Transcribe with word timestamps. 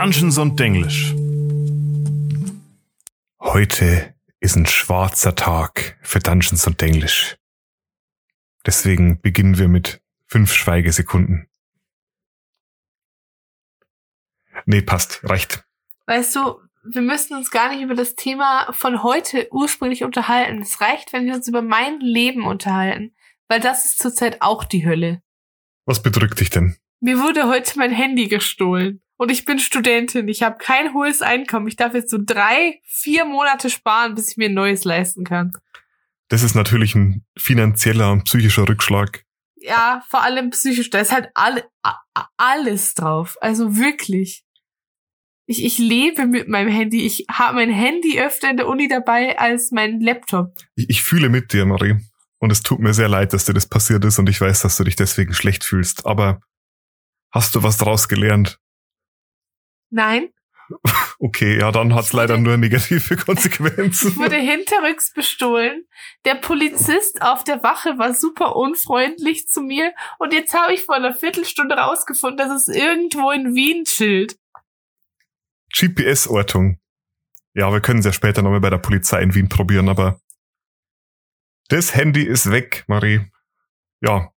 Dungeons 0.00 0.38
und 0.38 0.60
Denglisch. 0.60 1.12
Heute 3.40 4.14
ist 4.38 4.54
ein 4.54 4.64
schwarzer 4.64 5.34
Tag 5.34 5.98
für 6.02 6.20
Dungeons 6.20 6.64
und 6.68 6.80
Denglisch. 6.80 7.36
Deswegen 8.64 9.20
beginnen 9.20 9.58
wir 9.58 9.66
mit 9.66 10.00
fünf 10.28 10.52
Schweigesekunden. 10.52 11.48
Nee, 14.66 14.82
passt, 14.82 15.24
reicht. 15.24 15.64
Weißt 16.06 16.36
du, 16.36 16.60
wir 16.84 17.02
müssen 17.02 17.36
uns 17.36 17.50
gar 17.50 17.70
nicht 17.70 17.82
über 17.82 17.96
das 17.96 18.14
Thema 18.14 18.72
von 18.72 19.02
heute 19.02 19.48
ursprünglich 19.50 20.04
unterhalten. 20.04 20.62
Es 20.62 20.80
reicht, 20.80 21.12
wenn 21.12 21.26
wir 21.26 21.34
uns 21.34 21.48
über 21.48 21.60
mein 21.62 21.98
Leben 21.98 22.46
unterhalten, 22.46 23.16
weil 23.48 23.58
das 23.58 23.84
ist 23.84 23.98
zurzeit 23.98 24.42
auch 24.42 24.62
die 24.62 24.86
Hölle. 24.86 25.22
Was 25.86 26.04
bedrückt 26.04 26.38
dich 26.38 26.50
denn? 26.50 26.76
Mir 27.00 27.18
wurde 27.18 27.48
heute 27.48 27.76
mein 27.76 27.90
Handy 27.90 28.28
gestohlen. 28.28 29.02
Und 29.18 29.30
ich 29.32 29.44
bin 29.44 29.58
Studentin. 29.58 30.28
Ich 30.28 30.42
habe 30.42 30.58
kein 30.58 30.94
hohes 30.94 31.22
Einkommen. 31.22 31.66
Ich 31.66 31.76
darf 31.76 31.92
jetzt 31.92 32.10
so 32.10 32.18
drei, 32.20 32.80
vier 32.84 33.24
Monate 33.24 33.68
sparen, 33.68 34.14
bis 34.14 34.30
ich 34.30 34.36
mir 34.36 34.48
ein 34.48 34.54
neues 34.54 34.84
leisten 34.84 35.24
kann. 35.24 35.52
Das 36.28 36.42
ist 36.42 36.54
natürlich 36.54 36.94
ein 36.94 37.26
finanzieller 37.36 38.12
und 38.12 38.24
psychischer 38.24 38.68
Rückschlag. 38.68 39.24
Ja, 39.56 40.04
vor 40.08 40.22
allem 40.22 40.50
psychisch. 40.50 40.90
Da 40.90 41.00
ist 41.00 41.12
halt 41.12 41.30
alle, 41.34 41.68
alles 42.36 42.94
drauf. 42.94 43.36
Also 43.40 43.76
wirklich. 43.76 44.44
Ich, 45.46 45.64
ich 45.64 45.78
lebe 45.78 46.26
mit 46.26 46.46
meinem 46.46 46.68
Handy. 46.68 47.04
Ich 47.04 47.24
habe 47.28 47.56
mein 47.56 47.72
Handy 47.72 48.20
öfter 48.20 48.50
in 48.50 48.56
der 48.56 48.68
Uni 48.68 48.86
dabei 48.86 49.36
als 49.36 49.72
mein 49.72 50.00
Laptop. 50.00 50.54
Ich, 50.76 50.90
ich 50.90 51.02
fühle 51.02 51.28
mit 51.28 51.52
dir, 51.52 51.66
Marie. 51.66 51.96
Und 52.38 52.52
es 52.52 52.62
tut 52.62 52.78
mir 52.78 52.94
sehr 52.94 53.08
leid, 53.08 53.32
dass 53.32 53.46
dir 53.46 53.54
das 53.54 53.66
passiert 53.66 54.04
ist 54.04 54.20
und 54.20 54.28
ich 54.28 54.40
weiß, 54.40 54.62
dass 54.62 54.76
du 54.76 54.84
dich 54.84 54.94
deswegen 54.94 55.34
schlecht 55.34 55.64
fühlst. 55.64 56.06
Aber 56.06 56.40
hast 57.32 57.56
du 57.56 57.64
was 57.64 57.78
daraus 57.78 58.06
gelernt? 58.06 58.60
Nein. 59.90 60.32
Okay, 61.18 61.58
ja, 61.58 61.72
dann 61.72 61.94
hat's 61.94 62.12
leider 62.12 62.36
nur 62.36 62.56
negative 62.56 63.16
Konsequenzen. 63.24 64.08
Ich 64.08 64.18
wurde 64.18 64.36
hinterrücks 64.36 65.12
bestohlen. 65.12 65.84
Der 66.24 66.34
Polizist 66.34 67.22
auf 67.22 67.42
der 67.42 67.62
Wache 67.62 67.98
war 67.98 68.14
super 68.14 68.54
unfreundlich 68.54 69.48
zu 69.48 69.62
mir 69.62 69.92
und 70.18 70.32
jetzt 70.32 70.54
habe 70.54 70.74
ich 70.74 70.84
vor 70.84 70.94
einer 70.94 71.14
Viertelstunde 71.14 71.74
rausgefunden, 71.74 72.36
dass 72.36 72.50
es 72.50 72.74
irgendwo 72.74 73.30
in 73.30 73.54
Wien 73.54 73.84
chillt. 73.84 74.38
GPS-Ortung. 75.74 76.78
Ja, 77.54 77.72
wir 77.72 77.80
können 77.80 78.00
es 78.00 78.04
ja 78.04 78.12
später 78.12 78.42
nochmal 78.42 78.60
bei 78.60 78.70
der 78.70 78.78
Polizei 78.78 79.22
in 79.22 79.34
Wien 79.34 79.48
probieren, 79.48 79.88
aber 79.88 80.20
das 81.68 81.94
Handy 81.94 82.22
ist 82.22 82.50
weg, 82.50 82.84
Marie. 82.86 83.20
Ja. 84.00 84.32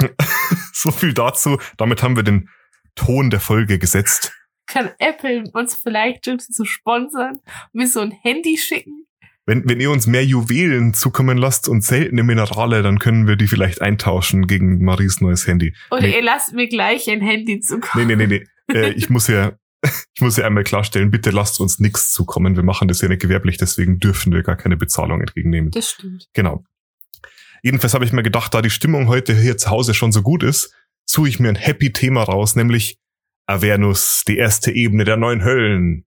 so 0.72 0.90
viel 0.90 1.12
dazu. 1.12 1.58
Damit 1.76 2.02
haben 2.02 2.16
wir 2.16 2.22
den 2.22 2.48
Ton 2.94 3.30
der 3.30 3.40
Folge 3.40 3.78
gesetzt 3.78 4.32
kann 4.70 4.90
Apple 4.98 5.44
uns 5.52 5.74
vielleicht 5.74 6.30
so 6.48 6.64
sponsern 6.64 7.40
und 7.72 7.74
mir 7.74 7.88
so 7.88 8.00
ein 8.00 8.12
Handy 8.12 8.56
schicken? 8.56 9.06
Wenn, 9.46 9.68
wenn 9.68 9.80
ihr 9.80 9.90
uns 9.90 10.06
mehr 10.06 10.24
Juwelen 10.24 10.94
zukommen 10.94 11.36
lasst 11.36 11.68
und 11.68 11.82
seltene 11.82 12.22
Minerale, 12.22 12.82
dann 12.82 12.98
können 12.98 13.26
wir 13.26 13.34
die 13.34 13.48
vielleicht 13.48 13.82
eintauschen 13.82 14.46
gegen 14.46 14.84
Maries 14.84 15.20
neues 15.20 15.46
Handy. 15.46 15.74
Oder 15.90 16.02
nee. 16.02 16.14
ihr 16.14 16.22
lasst 16.22 16.52
mir 16.52 16.68
gleich 16.68 17.10
ein 17.10 17.20
Handy 17.20 17.58
zukommen. 17.58 18.06
Nee, 18.06 18.14
nee, 18.14 18.26
nee, 18.26 18.46
nee. 18.68 18.78
äh, 18.78 18.92
ich 18.92 19.10
muss 19.10 19.26
ja, 19.26 19.52
ich 20.14 20.20
muss 20.20 20.36
ja 20.36 20.46
einmal 20.46 20.62
klarstellen, 20.62 21.10
bitte 21.10 21.30
lasst 21.30 21.58
uns 21.58 21.80
nichts 21.80 22.12
zukommen. 22.12 22.54
Wir 22.54 22.62
machen 22.62 22.86
das 22.86 23.00
ja 23.00 23.08
nicht 23.08 23.22
gewerblich, 23.22 23.56
deswegen 23.56 23.98
dürfen 23.98 24.32
wir 24.32 24.44
gar 24.44 24.56
keine 24.56 24.76
Bezahlung 24.76 25.20
entgegennehmen. 25.20 25.72
Das 25.72 25.90
stimmt. 25.90 26.28
Genau. 26.32 26.64
Jedenfalls 27.62 27.94
habe 27.94 28.04
ich 28.04 28.12
mir 28.12 28.22
gedacht, 28.22 28.54
da 28.54 28.62
die 28.62 28.70
Stimmung 28.70 29.08
heute 29.08 29.34
hier 29.34 29.56
zu 29.56 29.68
Hause 29.70 29.94
schon 29.94 30.12
so 30.12 30.22
gut 30.22 30.44
ist, 30.44 30.72
suche 31.06 31.28
ich 31.28 31.40
mir 31.40 31.48
ein 31.48 31.56
happy 31.56 31.92
Thema 31.92 32.22
raus, 32.22 32.54
nämlich 32.54 32.99
Avernus, 33.50 34.24
die 34.26 34.38
erste 34.38 34.70
Ebene 34.70 35.04
der 35.04 35.16
neuen 35.16 35.44
Höllen. 35.44 36.06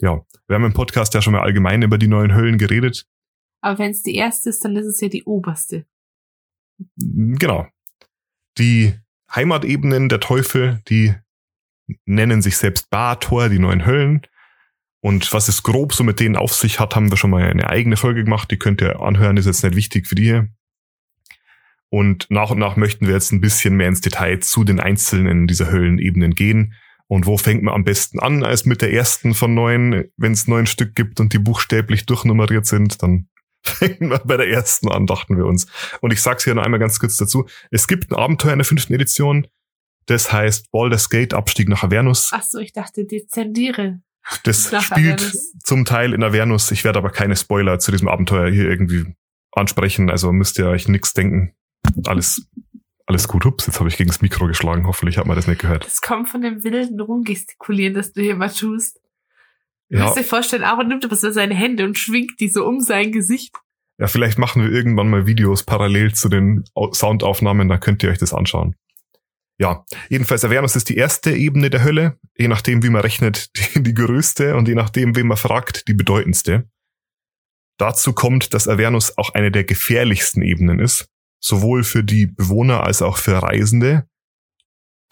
Ja, 0.00 0.24
wir 0.48 0.54
haben 0.54 0.64
im 0.64 0.72
Podcast 0.72 1.14
ja 1.14 1.22
schon 1.22 1.32
mal 1.32 1.42
allgemein 1.42 1.82
über 1.82 1.96
die 1.96 2.08
neuen 2.08 2.34
Höllen 2.34 2.58
geredet. 2.58 3.06
Aber 3.60 3.78
wenn 3.78 3.92
es 3.92 4.02
die 4.02 4.16
erste 4.16 4.50
ist, 4.50 4.64
dann 4.64 4.76
ist 4.76 4.86
es 4.86 5.00
ja 5.00 5.08
die 5.08 5.24
oberste. 5.24 5.86
Genau. 6.96 7.68
Die 8.58 8.94
Heimatebenen 9.32 10.08
der 10.08 10.20
Teufel, 10.20 10.82
die 10.88 11.14
nennen 12.04 12.42
sich 12.42 12.56
selbst 12.56 12.90
Bator, 12.90 13.48
die 13.48 13.58
neuen 13.60 13.86
Höllen. 13.86 14.22
Und 15.00 15.32
was 15.32 15.48
es 15.48 15.62
grob 15.62 15.92
so 15.92 16.02
mit 16.02 16.18
denen 16.18 16.36
auf 16.36 16.52
sich 16.52 16.80
hat, 16.80 16.96
haben 16.96 17.10
wir 17.10 17.16
schon 17.16 17.30
mal 17.30 17.44
eine 17.44 17.70
eigene 17.70 17.96
Folge 17.96 18.24
gemacht. 18.24 18.50
Die 18.50 18.58
könnt 18.58 18.82
ihr 18.82 19.00
anhören, 19.00 19.36
ist 19.36 19.46
jetzt 19.46 19.62
nicht 19.62 19.76
wichtig 19.76 20.08
für 20.08 20.14
die 20.14 20.24
hier. 20.24 20.48
Und 21.94 22.26
nach 22.28 22.50
und 22.50 22.58
nach 22.58 22.74
möchten 22.74 23.06
wir 23.06 23.14
jetzt 23.14 23.30
ein 23.30 23.40
bisschen 23.40 23.76
mehr 23.76 23.86
ins 23.86 24.00
Detail 24.00 24.40
zu 24.40 24.64
den 24.64 24.80
einzelnen 24.80 25.46
dieser 25.46 25.70
Höllenebenen 25.70 26.34
gehen. 26.34 26.74
Und 27.06 27.24
wo 27.24 27.38
fängt 27.38 27.62
man 27.62 27.72
am 27.72 27.84
besten 27.84 28.18
an 28.18 28.42
als 28.42 28.64
mit 28.64 28.82
der 28.82 28.92
ersten 28.92 29.32
von 29.32 29.54
neun? 29.54 30.06
Wenn 30.16 30.32
es 30.32 30.48
neun 30.48 30.66
Stück 30.66 30.96
gibt 30.96 31.20
und 31.20 31.32
die 31.32 31.38
buchstäblich 31.38 32.04
durchnummeriert 32.04 32.66
sind, 32.66 33.00
dann 33.00 33.28
fängen 33.62 34.10
wir 34.10 34.18
bei 34.18 34.36
der 34.36 34.48
ersten 34.48 34.90
an, 34.90 35.06
dachten 35.06 35.36
wir 35.36 35.46
uns. 35.46 35.68
Und 36.00 36.12
ich 36.12 36.20
sag's 36.20 36.42
hier 36.42 36.56
noch 36.56 36.64
einmal 36.64 36.80
ganz 36.80 36.98
kurz 36.98 37.16
dazu. 37.16 37.46
Es 37.70 37.86
gibt 37.86 38.10
ein 38.10 38.16
Abenteuer 38.16 38.54
in 38.54 38.58
der 38.58 38.66
fünften 38.66 38.92
Edition. 38.92 39.46
Das 40.06 40.32
heißt 40.32 40.72
Baldur's 40.72 41.08
Gate, 41.08 41.32
Abstieg 41.32 41.68
nach 41.68 41.84
Avernus. 41.84 42.30
Ach 42.32 42.42
so, 42.42 42.58
ich 42.58 42.72
dachte, 42.72 43.04
Dezendiere. 43.04 44.00
Das 44.42 44.64
spielt 44.82 45.20
Avernus. 45.20 45.52
zum 45.62 45.84
Teil 45.84 46.12
in 46.12 46.24
Avernus. 46.24 46.72
Ich 46.72 46.82
werde 46.82 46.98
aber 46.98 47.10
keine 47.10 47.36
Spoiler 47.36 47.78
zu 47.78 47.92
diesem 47.92 48.08
Abenteuer 48.08 48.50
hier 48.50 48.68
irgendwie 48.68 49.14
ansprechen. 49.52 50.10
Also 50.10 50.32
müsst 50.32 50.58
ihr 50.58 50.66
euch 50.66 50.88
nichts 50.88 51.14
denken. 51.14 51.54
Alles, 52.06 52.48
alles 53.06 53.28
gut. 53.28 53.46
Ups, 53.46 53.66
jetzt 53.66 53.78
habe 53.78 53.88
ich 53.88 53.96
gegen 53.96 54.08
das 54.08 54.22
Mikro 54.22 54.46
geschlagen. 54.46 54.86
Hoffentlich 54.86 55.18
hat 55.18 55.26
man 55.26 55.36
das 55.36 55.46
nicht 55.46 55.60
gehört. 55.60 55.84
Das 55.84 56.00
kommt 56.00 56.28
von 56.28 56.40
dem 56.40 56.64
wilden 56.64 57.00
Rumgestikulieren, 57.00 57.94
das 57.94 58.12
du 58.12 58.22
hier 58.22 58.36
mal 58.36 58.50
tust. 58.50 59.00
Du 59.90 59.98
ja. 59.98 60.04
musst 60.04 60.16
dir 60.16 60.24
vorstellen, 60.24 60.64
Aaron 60.64 60.88
nimmt 60.88 61.04
aber 61.04 61.16
so 61.16 61.30
seine 61.30 61.54
Hände 61.54 61.84
und 61.84 61.98
schwingt 61.98 62.40
die 62.40 62.48
so 62.48 62.66
um 62.66 62.80
sein 62.80 63.12
Gesicht. 63.12 63.54
Ja, 63.98 64.08
vielleicht 64.08 64.38
machen 64.38 64.62
wir 64.62 64.72
irgendwann 64.72 65.08
mal 65.08 65.26
Videos 65.26 65.62
parallel 65.62 66.14
zu 66.14 66.28
den 66.28 66.64
Soundaufnahmen, 66.92 67.68
da 67.68 67.78
könnt 67.78 68.02
ihr 68.02 68.10
euch 68.10 68.18
das 68.18 68.34
anschauen. 68.34 68.74
Ja, 69.56 69.84
jedenfalls 70.08 70.44
Avernus 70.44 70.74
ist 70.74 70.88
die 70.88 70.96
erste 70.96 71.30
Ebene 71.30 71.70
der 71.70 71.84
Hölle, 71.84 72.18
je 72.36 72.48
nachdem, 72.48 72.82
wie 72.82 72.90
man 72.90 73.02
rechnet, 73.02 73.50
die, 73.56 73.82
die 73.82 73.94
größte 73.94 74.56
und 74.56 74.66
je 74.66 74.74
nachdem, 74.74 75.14
wen 75.14 75.28
man 75.28 75.36
fragt, 75.36 75.86
die 75.86 75.94
bedeutendste. 75.94 76.68
Dazu 77.78 78.12
kommt, 78.12 78.54
dass 78.54 78.66
Avernus 78.66 79.16
auch 79.16 79.30
eine 79.34 79.52
der 79.52 79.64
gefährlichsten 79.64 80.42
Ebenen 80.42 80.80
ist 80.80 81.08
sowohl 81.44 81.84
für 81.84 82.02
die 82.02 82.26
Bewohner 82.26 82.84
als 82.84 83.02
auch 83.02 83.18
für 83.18 83.42
Reisende, 83.42 84.08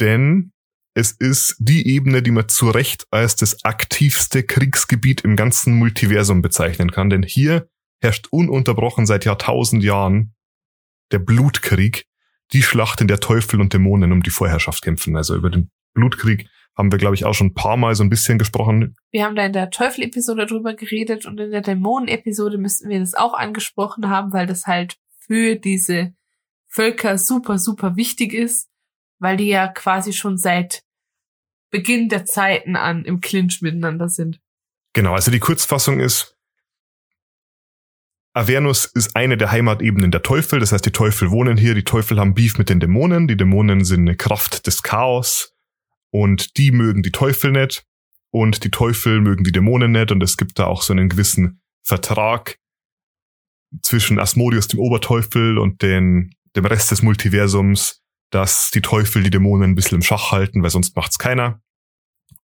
denn 0.00 0.52
es 0.94 1.12
ist 1.12 1.56
die 1.58 1.86
Ebene, 1.88 2.22
die 2.22 2.30
man 2.30 2.48
zu 2.48 2.70
Recht 2.70 3.06
als 3.10 3.36
das 3.36 3.64
aktivste 3.64 4.42
Kriegsgebiet 4.42 5.22
im 5.22 5.36
ganzen 5.36 5.74
Multiversum 5.74 6.40
bezeichnen 6.40 6.90
kann, 6.90 7.10
denn 7.10 7.22
hier 7.22 7.68
herrscht 8.00 8.28
ununterbrochen 8.30 9.06
seit 9.06 9.24
Jahrtausend 9.26 9.84
Jahren 9.84 10.34
der 11.12 11.18
Blutkrieg, 11.18 12.06
die 12.52 12.62
Schlacht, 12.62 13.00
in 13.00 13.08
der 13.08 13.20
Teufel 13.20 13.60
und 13.60 13.74
Dämonen 13.74 14.12
um 14.12 14.22
die 14.22 14.30
Vorherrschaft 14.30 14.82
kämpfen. 14.82 15.16
Also 15.16 15.36
über 15.36 15.50
den 15.50 15.70
Blutkrieg 15.94 16.48
haben 16.76 16.90
wir, 16.90 16.98
glaube 16.98 17.14
ich, 17.14 17.26
auch 17.26 17.34
schon 17.34 17.48
ein 17.48 17.54
paar 17.54 17.76
Mal 17.76 17.94
so 17.94 18.02
ein 18.02 18.10
bisschen 18.10 18.38
gesprochen. 18.38 18.96
Wir 19.10 19.24
haben 19.24 19.36
da 19.36 19.44
in 19.44 19.52
der 19.52 19.70
Teufel-Episode 19.70 20.46
drüber 20.46 20.74
geredet 20.74 21.26
und 21.26 21.38
in 21.38 21.50
der 21.50 21.60
Dämonen-Episode 21.60 22.56
müssten 22.56 22.88
wir 22.88 23.00
das 23.00 23.14
auch 23.14 23.34
angesprochen 23.34 24.08
haben, 24.08 24.32
weil 24.32 24.46
das 24.46 24.66
halt 24.66 24.96
für 25.18 25.56
diese 25.56 26.14
Völker 26.72 27.18
super, 27.18 27.58
super 27.58 27.96
wichtig 27.96 28.32
ist, 28.32 28.68
weil 29.18 29.36
die 29.36 29.48
ja 29.48 29.68
quasi 29.68 30.12
schon 30.12 30.38
seit 30.38 30.82
Beginn 31.70 32.08
der 32.08 32.24
Zeiten 32.24 32.76
an 32.76 33.04
im 33.04 33.20
Clinch 33.20 33.60
miteinander 33.60 34.08
sind. 34.08 34.40
Genau, 34.94 35.14
also 35.14 35.30
die 35.30 35.38
Kurzfassung 35.38 36.00
ist, 36.00 36.36
Avernus 38.34 38.86
ist 38.86 39.14
eine 39.14 39.36
der 39.36 39.52
Heimatebenen 39.52 40.10
der 40.10 40.22
Teufel, 40.22 40.60
das 40.60 40.72
heißt, 40.72 40.86
die 40.86 40.92
Teufel 40.92 41.30
wohnen 41.30 41.58
hier, 41.58 41.74
die 41.74 41.84
Teufel 41.84 42.18
haben 42.18 42.34
Beef 42.34 42.56
mit 42.56 42.70
den 42.70 42.80
Dämonen, 42.80 43.28
die 43.28 43.36
Dämonen 43.36 43.84
sind 43.84 44.00
eine 44.00 44.16
Kraft 44.16 44.66
des 44.66 44.82
Chaos. 44.82 45.52
Und 46.10 46.58
die 46.58 46.72
mögen 46.72 47.02
die 47.02 47.10
Teufel 47.10 47.52
nicht. 47.52 47.84
Und 48.30 48.64
die 48.64 48.70
Teufel 48.70 49.20
mögen 49.20 49.44
die 49.44 49.52
Dämonen 49.52 49.92
nicht. 49.92 50.12
Und 50.12 50.22
es 50.22 50.36
gibt 50.36 50.58
da 50.58 50.66
auch 50.66 50.82
so 50.82 50.92
einen 50.92 51.08
gewissen 51.08 51.62
Vertrag 51.82 52.58
zwischen 53.82 54.18
Asmodeus, 54.18 54.68
dem 54.68 54.78
Oberteufel, 54.78 55.58
und 55.58 55.80
den 55.82 56.34
dem 56.56 56.66
Rest 56.66 56.90
des 56.90 57.02
Multiversums, 57.02 58.02
dass 58.30 58.70
die 58.70 58.82
Teufel 58.82 59.22
die 59.22 59.30
Dämonen 59.30 59.70
ein 59.70 59.74
bisschen 59.74 59.96
im 59.96 60.02
Schach 60.02 60.32
halten, 60.32 60.62
weil 60.62 60.70
sonst 60.70 60.96
macht's 60.96 61.18
keiner. 61.18 61.60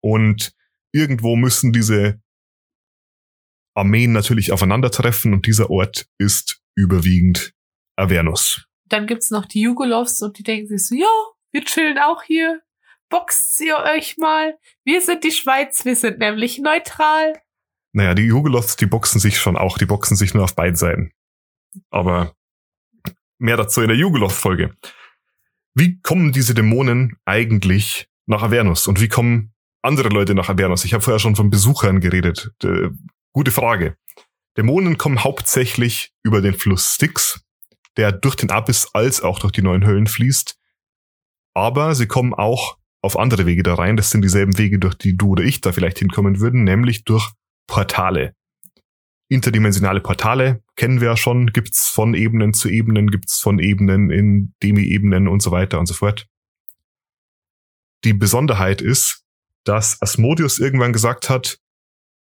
Und 0.02 0.54
irgendwo 0.92 1.36
müssen 1.36 1.74
diese 1.74 2.20
Armeen 3.76 4.12
natürlich 4.12 4.52
aufeinandertreffen 4.52 5.34
und 5.34 5.46
dieser 5.46 5.70
Ort 5.70 6.08
ist 6.18 6.62
überwiegend 6.76 7.54
Avernus. 7.96 8.66
Dann 8.90 9.08
gibt's 9.08 9.30
noch 9.30 9.46
die 9.46 9.62
Jugolovs 9.62 10.22
und 10.22 10.38
die 10.38 10.44
denken 10.44 10.68
sich 10.68 10.88
so, 10.88 10.96
ja, 10.96 11.08
wir 11.52 11.64
chillen 11.64 11.98
auch 11.98 12.24
hier. 12.24 12.62
Boxt 13.10 13.60
ihr 13.62 13.78
euch 13.78 14.18
mal. 14.18 14.58
Wir 14.84 15.02
sind 15.02 15.24
die 15.24 15.32
Schweiz, 15.32 15.86
wir 15.86 15.96
sind 15.96 16.20
nämlich 16.20 16.60
neutral. 16.60 17.34
Naja, 17.94 18.14
die 18.14 18.24
Jugolovs, 18.24 18.76
die 18.76 18.86
boxen 18.86 19.20
sich 19.20 19.40
schon 19.40 19.56
auch, 19.56 19.78
die 19.78 19.86
boxen 19.86 20.18
sich 20.18 20.34
nur 20.34 20.44
auf 20.44 20.56
beiden 20.56 20.76
Seiten. 20.76 21.12
Aber 21.90 22.36
Mehr 23.40 23.58
dazu 23.58 23.82
in 23.82 23.88
der 23.88 23.98
Jugeloth-Folge. 23.98 24.76
Wie 25.76 26.00
kommen 26.02 26.32
diese 26.32 26.54
Dämonen 26.54 27.18
eigentlich 27.26 28.08
nach 28.26 28.42
Avernus 28.42 28.88
und 28.88 29.00
wie 29.00 29.10
kommen 29.10 29.54
andere 29.84 30.10
Leute 30.10 30.34
nach 30.34 30.50
Avernus? 30.50 30.86
Ich 30.86 30.94
habe 30.94 31.04
vorher 31.04 31.20
schon 31.20 31.36
von 31.36 31.50
Besuchern 31.50 32.00
geredet. 32.00 32.52
Äh, 32.64 32.90
gute 33.32 33.52
Frage. 33.52 33.96
Dämonen 34.58 34.98
kommen 34.98 35.24
hauptsächlich 35.24 36.14
über 36.24 36.42
den 36.42 36.56
Fluss 36.56 36.96
Styx, 36.96 37.46
der 37.96 38.12
durch 38.12 38.36
den 38.36 38.50
Abyss 38.50 38.90
als 38.94 39.22
auch 39.22 39.38
durch 39.38 39.52
die 39.52 39.62
neuen 39.62 39.86
Höllen 39.86 40.08
fließt. 40.08 40.58
Aber 41.54 41.94
sie 41.94 42.08
kommen 42.08 42.34
auch 42.34 42.78
auf 43.02 43.18
andere 43.18 43.46
Wege 43.46 43.64
da 43.64 43.76
rein. 43.76 43.98
Das 43.98 44.10
sind 44.10 44.24
dieselben 44.24 44.58
Wege, 44.58 44.80
durch 44.80 44.96
die 44.96 45.16
du 45.16 45.30
oder 45.30 45.44
ich 45.44 45.62
da 45.62 45.72
vielleicht 45.72 46.00
hinkommen 46.00 46.40
würden, 46.40 46.64
nämlich 46.64 47.04
durch 47.04 47.32
Portale. 47.68 48.34
Interdimensionale 49.30 50.00
Portale 50.00 50.64
kennen 50.76 51.02
wir 51.02 51.10
ja 51.10 51.18
schon, 51.18 51.48
gibt's 51.48 51.90
von 51.90 52.14
Ebenen 52.14 52.54
zu 52.54 52.70
Ebenen, 52.70 53.12
gibt's 53.12 53.40
von 53.40 53.60
Ebenen 53.60 54.10
in 54.10 54.54
Demi-Ebenen 54.64 55.28
und 55.28 55.42
so 55.42 55.52
weiter 55.52 55.80
und 55.80 55.86
so 55.86 55.94
fort. 55.94 56.28
Die 58.04 58.14
Besonderheit 58.14 58.82
ist, 58.82 59.26
dass 59.66 60.02
Asmodius 60.02 60.60
irgendwann 60.60 60.94
gesagt 60.94 61.30
hat, 61.30 61.60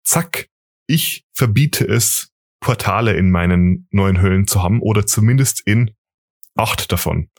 zack, 0.03 0.49
ich 0.85 1.25
verbiete 1.33 1.87
es, 1.87 2.29
Portale 2.59 3.13
in 3.13 3.31
meinen 3.31 3.87
neuen 3.91 4.21
Höhlen 4.21 4.47
zu 4.47 4.61
haben 4.61 4.79
oder 4.81 5.05
zumindest 5.05 5.65
in 5.65 5.95
acht 6.55 6.91
davon. 6.91 7.29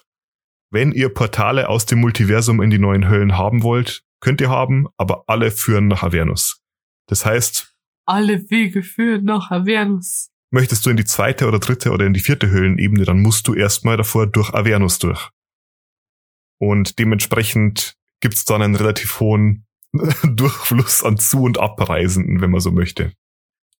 Wenn 0.70 0.92
ihr 0.92 1.08
Portale 1.08 1.68
aus 1.68 1.86
dem 1.86 2.00
Multiversum 2.00 2.60
in 2.60 2.70
die 2.70 2.78
neuen 2.78 3.08
Höllen 3.08 3.38
haben 3.38 3.62
wollt, 3.62 4.02
könnt 4.20 4.40
ihr 4.40 4.50
haben, 4.50 4.88
aber 4.96 5.24
alle 5.28 5.50
führen 5.50 5.86
nach 5.86 6.02
Avernus. 6.02 6.60
Das 7.06 7.24
heißt, 7.24 7.73
alle 8.06 8.50
Wege 8.50 8.82
führen 8.82 9.24
nach 9.24 9.50
Avernus. 9.50 10.30
Möchtest 10.50 10.86
du 10.86 10.90
in 10.90 10.96
die 10.96 11.04
zweite 11.04 11.48
oder 11.48 11.58
dritte 11.58 11.90
oder 11.90 12.06
in 12.06 12.14
die 12.14 12.20
vierte 12.20 12.48
Höhlenebene, 12.48 13.04
dann 13.04 13.20
musst 13.20 13.48
du 13.48 13.54
erstmal 13.54 13.96
davor 13.96 14.26
durch 14.26 14.54
Avernus 14.54 14.98
durch. 14.98 15.30
Und 16.58 16.98
dementsprechend 16.98 17.96
gibt's 18.20 18.44
dann 18.44 18.62
einen 18.62 18.76
relativ 18.76 19.20
hohen 19.20 19.66
Durchfluss 20.22 21.02
an 21.02 21.18
Zu- 21.18 21.42
und 21.42 21.58
Abreisenden, 21.58 22.40
wenn 22.40 22.50
man 22.50 22.60
so 22.60 22.70
möchte. 22.70 23.12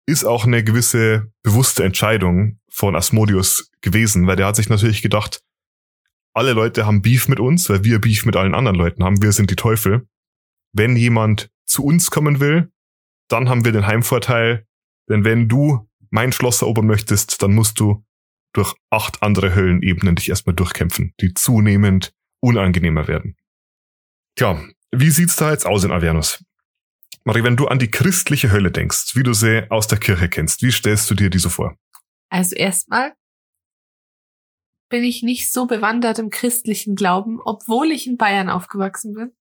Ist 0.05 0.25
auch 0.25 0.45
eine 0.45 0.63
gewisse 0.63 1.31
bewusste 1.43 1.83
Entscheidung 1.83 2.59
von 2.69 2.95
Asmodius 2.95 3.71
gewesen, 3.81 4.27
weil 4.27 4.35
der 4.35 4.47
hat 4.47 4.55
sich 4.55 4.69
natürlich 4.69 5.01
gedacht, 5.01 5.41
alle 6.33 6.51
Leute 6.51 6.85
haben 6.85 7.01
Beef 7.01 7.29
mit 7.29 7.39
uns, 7.39 7.69
weil 7.69 7.83
wir 7.85 7.99
Beef 7.99 8.25
mit 8.25 8.35
allen 8.35 8.53
anderen 8.53 8.77
Leuten 8.77 9.03
haben. 9.03 9.21
Wir 9.21 9.31
sind 9.31 9.49
die 9.49 9.55
Teufel. 9.55 10.07
Wenn 10.73 10.97
jemand 10.97 11.49
zu 11.65 11.85
uns 11.85 12.11
kommen 12.11 12.41
will, 12.41 12.69
dann 13.27 13.49
haben 13.49 13.65
wir 13.65 13.71
den 13.71 13.87
Heimvorteil, 13.87 14.65
denn 15.09 15.23
wenn 15.23 15.47
du 15.47 15.89
mein 16.09 16.31
Schloss 16.31 16.61
erobern 16.61 16.87
möchtest, 16.87 17.41
dann 17.41 17.53
musst 17.53 17.79
du 17.79 18.05
durch 18.53 18.73
acht 18.89 19.21
andere 19.21 19.53
Höllenebenen 19.53 20.15
dich 20.15 20.29
erstmal 20.29 20.55
durchkämpfen, 20.55 21.13
die 21.19 21.33
zunehmend 21.33 22.13
unangenehmer 22.39 23.07
werden. 23.07 23.35
Tja, 24.35 24.61
wie 24.91 25.09
sieht's 25.09 25.35
da 25.35 25.51
jetzt 25.51 25.65
aus 25.65 25.83
in 25.83 25.91
Avernus? 25.91 26.43
Marie, 27.25 27.43
wenn 27.43 27.57
du 27.57 27.67
an 27.67 27.79
die 27.79 27.89
christliche 27.89 28.51
Hölle 28.51 28.71
denkst, 28.71 29.15
wie 29.15 29.23
du 29.23 29.33
sie 29.33 29.69
aus 29.71 29.87
der 29.87 29.97
Kirche 29.97 30.29
kennst, 30.29 30.61
wie 30.61 30.71
stellst 30.71 31.09
du 31.09 31.15
dir 31.15 31.29
die 31.29 31.39
so 31.39 31.49
vor? 31.49 31.75
Also 32.29 32.55
erstmal 32.55 33.13
bin 34.89 35.03
ich 35.03 35.23
nicht 35.23 35.51
so 35.51 35.65
bewandert 35.65 36.19
im 36.19 36.29
christlichen 36.29 36.95
Glauben, 36.95 37.39
obwohl 37.43 37.91
ich 37.91 38.07
in 38.07 38.17
Bayern 38.17 38.49
aufgewachsen 38.49 39.15
bin. 39.15 39.31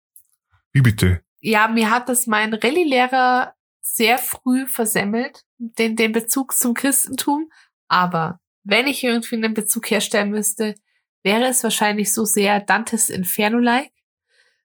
Wie 0.73 0.81
bitte? 0.81 1.23
Ja, 1.41 1.69
mir 1.69 1.91
hat 1.91 2.09
das 2.09 2.27
mein 2.27 2.55
Rallye-Lehrer 2.55 3.55
sehr 3.85 4.19
früh 4.19 4.67
versemmelt, 4.67 5.45
den, 5.59 5.95
den 5.95 6.13
Bezug 6.13 6.55
zum 6.55 6.75
Christentum. 6.75 7.51
Aber 7.87 8.41
wenn 8.65 8.87
ich 8.87 9.05
irgendwie 9.05 9.37
einen 9.37 9.55
Bezug 9.55 9.91
herstellen 9.91 10.31
müsste, 10.31 10.75
wäre 11.23 11.47
es 11.47 11.63
wahrscheinlich 11.63 12.13
so 12.13 12.25
sehr 12.25 12.61
Dantes 12.61 13.11
Inferno-like. 13.11 13.93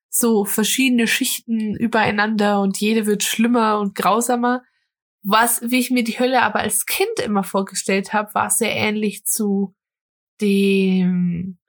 So 0.10 0.45
verschiedene 0.45 1.06
Schichten 1.06 1.75
übereinander 1.75 2.62
und 2.62 2.80
jede 2.80 3.06
wird 3.06 3.24
schlimmer 3.24 3.80
und 3.80 3.94
grausamer. 3.94 4.63
Was, 5.22 5.62
wie 5.63 5.80
ich 5.80 5.92
mir 5.92 6.04
die 6.04 6.18
Hölle 6.18 6.42
aber 6.42 6.60
als 6.60 6.86
Kind 6.86 7.19
immer 7.24 7.44
vorgestellt 7.44 8.13
habe, 8.13 8.33
war 8.33 8.50
sehr 8.50 8.74
ähnlich 8.74 9.25
zu 9.25 9.75
dem 10.42 11.60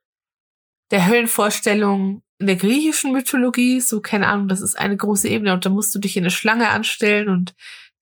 der 0.90 1.06
Höllenvorstellung 1.06 2.22
in 2.40 2.46
der 2.46 2.56
griechischen 2.56 3.12
Mythologie, 3.12 3.80
so 3.80 4.00
keine 4.00 4.26
Ahnung, 4.26 4.48
das 4.48 4.62
ist 4.62 4.78
eine 4.78 4.96
große 4.96 5.28
Ebene 5.28 5.52
und 5.52 5.66
da 5.66 5.70
musst 5.70 5.94
du 5.94 5.98
dich 5.98 6.16
in 6.16 6.24
eine 6.24 6.30
Schlange 6.30 6.70
anstellen 6.70 7.28
und 7.28 7.54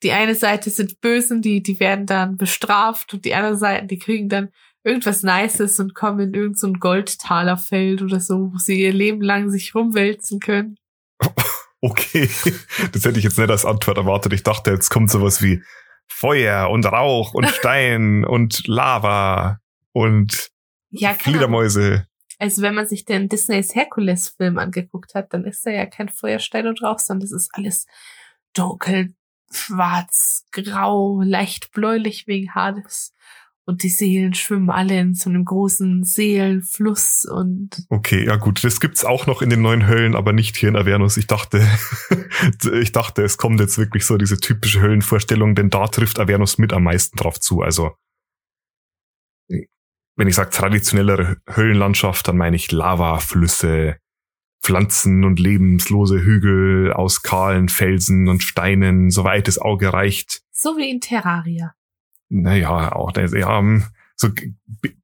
die 0.05 0.13
eine 0.13 0.37
Seite 0.37 0.71
sind 0.71 1.01
Bösen, 1.01 1.43
die, 1.43 1.61
die 1.61 1.81
werden 1.81 2.07
dann 2.07 2.37
bestraft 2.37 3.13
und 3.13 3.25
die 3.25 3.35
andere 3.35 3.57
Seite, 3.57 3.87
die 3.87 3.99
kriegen 3.99 4.29
dann 4.29 4.51
irgendwas 4.85 5.25
Nices 5.25 5.81
und 5.81 5.95
kommen 5.95 6.21
in 6.21 6.35
irgendein 6.35 6.55
so 6.55 6.73
Goldtalerfeld 6.73 8.01
oder 8.01 8.21
so, 8.21 8.53
wo 8.53 8.59
sie 8.59 8.81
ihr 8.81 8.93
Leben 8.93 9.21
lang 9.21 9.51
sich 9.51 9.75
rumwälzen 9.75 10.41
können. 10.41 10.77
Okay, 11.81 12.29
das 12.91 13.05
hätte 13.05 13.19
ich 13.21 13.25
jetzt 13.25 13.39
nicht 13.39 13.51
als 13.51 13.65
Antwort 13.65 13.99
erwartet. 13.99 14.33
Ich 14.33 14.43
dachte, 14.43 14.73
jetzt 14.73 14.91
kommt 14.91 15.13
sowas 15.13 15.43
wie 15.43 15.63
Feuer 16.09 16.71
und 16.71 16.85
Rauch 16.85 17.35
und 17.35 17.47
Stein 17.51 18.25
und 18.25 18.67
Lava 18.67 19.61
und 19.93 20.51
ja, 20.91 21.15
Fledermäuse. 21.15 22.08
Also 22.39 22.63
wenn 22.63 22.75
man 22.75 22.87
sich 22.87 23.05
den 23.05 23.29
Disneys 23.29 23.75
Herkules-Film 23.75 24.59
angeguckt 24.59 25.15
hat, 25.15 25.35
dann 25.35 25.45
ist 25.45 25.67
da 25.67 25.71
ja 25.71 25.87
kein 25.87 26.09
Feuerstein 26.09 26.69
und 26.69 26.83
Rauch, 26.83 27.01
sondern 27.01 27.29
das 27.29 27.33
ist 27.33 27.51
alles 27.53 27.87
dunkel, 28.55 29.15
schwarz, 29.51 30.45
grau, 30.53 31.21
leicht 31.23 31.73
bläulich 31.73 32.27
wegen 32.27 32.55
Hades. 32.55 33.15
Und 33.65 33.83
die 33.83 33.91
Seelen 33.91 34.33
schwimmen 34.33 34.71
alle 34.71 34.99
in 34.99 35.13
so 35.15 35.29
einem 35.29 35.45
großen 35.45 36.03
Seelenfluss 36.03 37.27
und. 37.31 37.85
Okay, 37.91 38.25
ja 38.25 38.37
gut, 38.37 38.65
das 38.65 38.81
gibt's 38.81 39.05
auch 39.05 39.27
noch 39.27 39.43
in 39.43 39.51
den 39.51 39.61
neuen 39.61 39.87
Höllen, 39.87 40.17
aber 40.17 40.33
nicht 40.33 40.57
hier 40.57 40.71
in 40.71 40.77
Avernus. 40.77 41.19
Ich 41.19 41.27
dachte, 41.27 41.61
ich 42.81 42.93
dachte, 42.93 43.23
es 43.23 43.37
kommt 43.37 43.61
jetzt 43.61 43.77
wirklich 43.77 44.07
so 44.07 44.17
diese 44.17 44.39
typische 44.41 44.81
Höllenvorstellung, 44.81 45.55
denn 45.55 45.69
da 45.69 45.87
trifft 45.87 46.19
Avernus 46.19 46.57
mit 46.57 46.73
am 46.73 46.85
meisten 46.85 47.19
drauf 47.19 47.41
zu. 47.41 47.61
Also 47.61 47.93
wenn 50.19 50.27
ich 50.27 50.35
sage 50.35 50.51
traditionellere 50.51 51.37
Höllenlandschaft, 51.49 52.27
dann 52.27 52.37
meine 52.37 52.57
ich 52.57 52.73
Lavaflüsse, 52.73 53.99
Pflanzen 54.61 55.25
und 55.25 55.39
lebenslose 55.39 56.21
Hügel 56.21 56.93
aus 56.93 57.23
kahlen 57.23 57.69
Felsen 57.69 58.27
und 58.27 58.43
Steinen, 58.43 59.11
soweit 59.11 59.47
das 59.47 59.59
Auge 59.59 59.93
reicht. 59.93 60.43
So 60.51 60.77
wie 60.77 60.91
in 60.91 61.01
Terraria. 61.01 61.73
Naja, 62.29 62.93
auch 62.93 63.13
ja, 63.17 63.81
so 64.17 64.29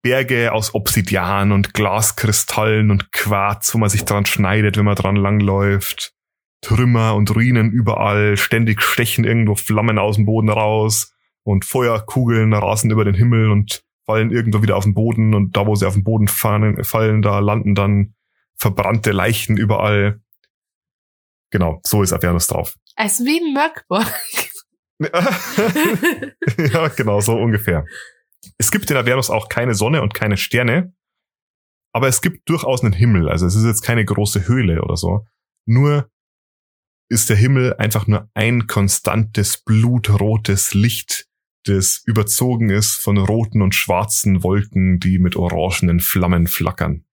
Berge 0.02 0.52
aus 0.52 0.74
Obsidian 0.74 1.52
und 1.52 1.72
Glaskristallen 1.74 2.90
und 2.90 3.12
Quarz, 3.12 3.72
wo 3.72 3.78
man 3.78 3.88
sich 3.88 4.04
dran 4.04 4.26
schneidet, 4.26 4.76
wenn 4.76 4.84
man 4.84 4.96
dran 4.96 5.14
langläuft. 5.14 6.12
Trümmer 6.60 7.14
und 7.14 7.32
Ruinen 7.32 7.70
überall, 7.70 8.36
ständig 8.36 8.82
stechen 8.82 9.24
irgendwo 9.24 9.54
Flammen 9.54 9.98
aus 10.00 10.16
dem 10.16 10.26
Boden 10.26 10.48
raus 10.48 11.14
und 11.44 11.64
Feuerkugeln 11.64 12.52
rasen 12.52 12.90
über 12.90 13.04
den 13.04 13.14
Himmel 13.14 13.52
und 13.52 13.84
fallen 14.06 14.30
irgendwo 14.30 14.62
wieder 14.62 14.76
auf 14.76 14.84
den 14.84 14.94
Boden 14.94 15.34
und 15.34 15.56
da, 15.56 15.66
wo 15.66 15.74
sie 15.74 15.86
auf 15.86 15.94
den 15.94 16.04
Boden 16.04 16.28
fallen, 16.28 16.82
fallen 16.84 17.22
da 17.22 17.38
landen 17.38 17.74
dann 17.74 18.14
verbrannte 18.56 19.12
Leichen 19.12 19.56
überall. 19.56 20.20
Genau, 21.50 21.80
so 21.84 22.02
ist 22.02 22.12
Avernus 22.12 22.46
drauf. 22.46 22.76
Also 22.96 23.24
wie 23.24 23.40
ein 23.40 23.52
Möckborg. 23.52 24.06
ja, 26.72 26.88
genau, 26.88 27.20
so 27.20 27.36
ungefähr. 27.36 27.84
Es 28.58 28.70
gibt 28.70 28.90
in 28.90 28.96
Avernus 28.96 29.30
auch 29.30 29.48
keine 29.48 29.74
Sonne 29.74 30.02
und 30.02 30.14
keine 30.14 30.36
Sterne, 30.36 30.94
aber 31.92 32.08
es 32.08 32.20
gibt 32.20 32.48
durchaus 32.48 32.82
einen 32.82 32.92
Himmel. 32.92 33.28
Also 33.28 33.46
es 33.46 33.54
ist 33.54 33.64
jetzt 33.64 33.82
keine 33.82 34.04
große 34.04 34.46
Höhle 34.46 34.82
oder 34.82 34.96
so. 34.96 35.26
Nur 35.66 36.10
ist 37.08 37.30
der 37.30 37.36
Himmel 37.36 37.74
einfach 37.74 38.06
nur 38.06 38.28
ein 38.34 38.66
konstantes 38.66 39.58
blutrotes 39.58 40.74
Licht, 40.74 41.28
das 41.64 42.02
überzogen 42.04 42.70
ist 42.70 43.00
von 43.00 43.16
roten 43.18 43.62
und 43.62 43.74
schwarzen 43.74 44.42
Wolken, 44.42 45.00
die 45.00 45.18
mit 45.18 45.34
orangenen 45.36 46.00
Flammen 46.00 46.46
flackern. 46.46 47.04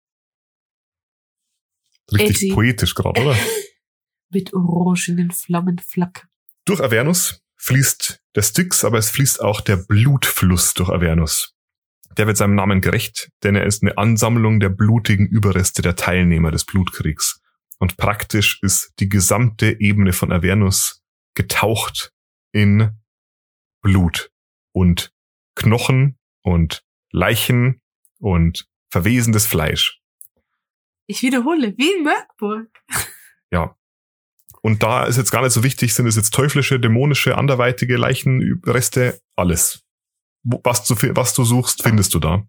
Richtig 2.12 2.42
Edgy. 2.42 2.52
poetisch 2.52 2.94
gerade, 2.94 3.20
oder? 3.20 3.36
mit 4.30 4.52
orangenen 4.52 5.30
Flammen 5.30 5.78
flackern. 5.78 6.28
Durch 6.64 6.80
Avernus 6.80 7.42
fließt 7.56 8.22
der 8.34 8.42
Styx, 8.42 8.84
aber 8.84 8.98
es 8.98 9.10
fließt 9.10 9.40
auch 9.40 9.60
der 9.60 9.76
Blutfluss 9.76 10.74
durch 10.74 10.90
Avernus. 10.90 11.54
Der 12.18 12.26
wird 12.26 12.36
seinem 12.36 12.54
Namen 12.54 12.82
gerecht, 12.82 13.30
denn 13.42 13.56
er 13.56 13.64
ist 13.64 13.82
eine 13.82 13.96
Ansammlung 13.96 14.60
der 14.60 14.68
blutigen 14.68 15.26
Überreste 15.26 15.80
der 15.80 15.96
Teilnehmer 15.96 16.50
des 16.50 16.66
Blutkriegs. 16.66 17.40
Und 17.78 17.96
praktisch 17.96 18.58
ist 18.62 18.92
die 19.00 19.08
gesamte 19.08 19.80
Ebene 19.80 20.12
von 20.12 20.30
Avernus 20.30 21.02
getaucht 21.34 22.12
in 22.52 22.90
Blut 23.80 24.31
und 24.72 25.12
Knochen 25.54 26.18
und 26.42 26.84
Leichen 27.10 27.80
und 28.18 28.68
verwesendes 28.90 29.46
Fleisch. 29.46 30.00
Ich 31.06 31.22
wiederhole, 31.22 31.74
wie 31.76 31.90
in 31.92 32.04
Merkburg. 32.04 32.68
Ja. 33.50 33.76
Und 34.62 34.82
da 34.82 35.04
ist 35.04 35.18
jetzt 35.18 35.30
gar 35.30 35.42
nicht 35.42 35.52
so 35.52 35.62
wichtig, 35.62 35.92
sind 35.92 36.06
es 36.06 36.16
jetzt 36.16 36.32
teuflische, 36.32 36.80
dämonische, 36.80 37.36
anderweitige 37.36 37.96
Leichenreste, 37.96 39.20
alles. 39.36 39.84
Was 40.44 40.84
du, 40.84 40.94
was 41.14 41.34
du 41.34 41.44
suchst, 41.44 41.82
findest 41.82 42.14
du 42.14 42.18
da. 42.18 42.46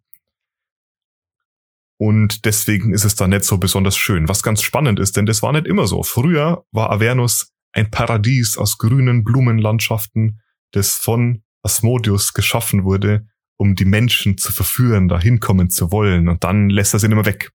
Und 1.97 2.45
deswegen 2.45 2.93
ist 2.93 3.03
es 3.03 3.15
da 3.15 3.27
nicht 3.27 3.43
so 3.43 3.57
besonders 3.57 3.97
schön. 3.97 4.27
Was 4.27 4.43
ganz 4.43 4.61
spannend 4.61 4.99
ist, 4.99 5.17
denn 5.17 5.25
das 5.25 5.41
war 5.41 5.51
nicht 5.51 5.67
immer 5.67 5.87
so. 5.87 6.03
Früher 6.03 6.65
war 6.71 6.91
Avernus 6.91 7.51
ein 7.71 7.89
Paradies 7.91 8.57
aus 8.57 8.77
grünen 8.77 9.23
Blumenlandschaften, 9.23 10.41
das 10.71 10.95
von 10.95 11.43
Asmodeus 11.63 12.33
geschaffen 12.33 12.83
wurde, 12.83 13.27
um 13.57 13.75
die 13.75 13.85
Menschen 13.85 14.37
zu 14.37 14.51
verführen, 14.51 15.07
da 15.07 15.19
hinkommen 15.19 15.69
zu 15.69 15.91
wollen. 15.91 16.27
Und 16.27 16.43
dann 16.43 16.69
lässt 16.69 16.93
er 16.93 16.99
sie 16.99 17.07
immer 17.07 17.25
weg. 17.25 17.51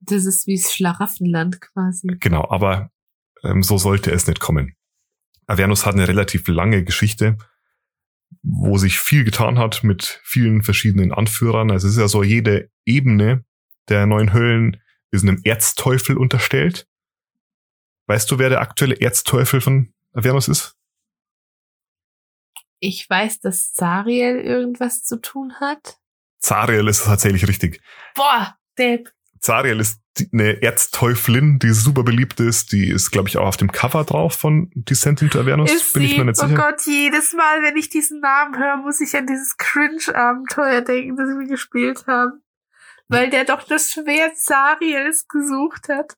Das 0.00 0.24
ist 0.24 0.46
wie 0.46 0.56
das 0.56 0.72
Schlaraffenland 0.72 1.60
quasi. 1.60 2.08
Genau, 2.20 2.48
aber 2.48 2.90
ähm, 3.42 3.62
so 3.62 3.78
sollte 3.78 4.10
es 4.12 4.26
nicht 4.26 4.40
kommen. 4.40 4.74
Avernus 5.46 5.86
hat 5.86 5.94
eine 5.94 6.06
relativ 6.06 6.46
lange 6.46 6.84
Geschichte, 6.84 7.36
wo 8.42 8.78
sich 8.78 8.98
viel 8.98 9.24
getan 9.24 9.58
hat 9.58 9.82
mit 9.82 10.20
vielen 10.22 10.62
verschiedenen 10.62 11.12
Anführern. 11.12 11.70
Also 11.70 11.88
es 11.88 11.94
ist 11.94 12.00
ja 12.00 12.08
so, 12.08 12.22
jede 12.22 12.70
Ebene 12.84 13.44
der 13.88 14.06
neuen 14.06 14.32
Höllen 14.32 14.80
ist 15.10 15.22
einem 15.22 15.40
Erzteufel 15.44 16.16
unterstellt. 16.16 16.86
Weißt 18.06 18.30
du, 18.30 18.38
wer 18.38 18.50
der 18.50 18.60
aktuelle 18.60 19.00
Erzteufel 19.00 19.60
von 19.60 19.92
Avernus 20.12 20.48
ist? 20.48 20.77
Ich 22.80 23.08
weiß, 23.08 23.40
dass 23.40 23.72
Zariel 23.72 24.36
irgendwas 24.36 25.02
zu 25.02 25.20
tun 25.20 25.54
hat. 25.60 25.98
Zariel 26.40 26.86
ist 26.88 27.04
tatsächlich 27.04 27.48
richtig. 27.48 27.80
Boah, 28.14 28.56
Depp. 28.78 29.12
Zariel 29.40 29.80
ist 29.80 30.00
eine 30.32 30.62
Erzteufelin, 30.62 31.58
die 31.58 31.70
super 31.70 32.02
beliebt 32.02 32.40
ist. 32.40 32.72
Die 32.72 32.88
ist, 32.88 33.10
glaube 33.10 33.28
ich, 33.28 33.36
auch 33.36 33.46
auf 33.46 33.56
dem 33.56 33.70
Cover 33.70 34.04
drauf 34.04 34.34
von 34.34 34.70
Descent 34.74 35.22
into 35.22 35.40
Avernus. 35.40 35.72
Ist 35.72 35.92
Bin 35.92 36.02
sie? 36.02 36.08
ich 36.12 36.18
mir 36.18 36.24
nicht 36.24 36.40
oh 36.42 36.46
sicher. 36.46 36.56
Gott, 36.56 36.82
jedes 36.86 37.32
Mal, 37.34 37.62
wenn 37.62 37.76
ich 37.76 37.88
diesen 37.88 38.20
Namen 38.20 38.58
höre, 38.58 38.76
muss 38.78 39.00
ich 39.00 39.14
an 39.16 39.26
dieses 39.26 39.56
Cringe-Abenteuer 39.56 40.80
denken, 40.82 41.16
das 41.16 41.28
wir 41.28 41.46
gespielt 41.46 42.06
haben. 42.06 42.42
Weil 43.08 43.30
der 43.30 43.44
doch 43.44 43.62
das 43.62 43.90
Schwert 43.90 44.36
Zariels 44.36 45.28
gesucht 45.28 45.88
hat. 45.88 46.16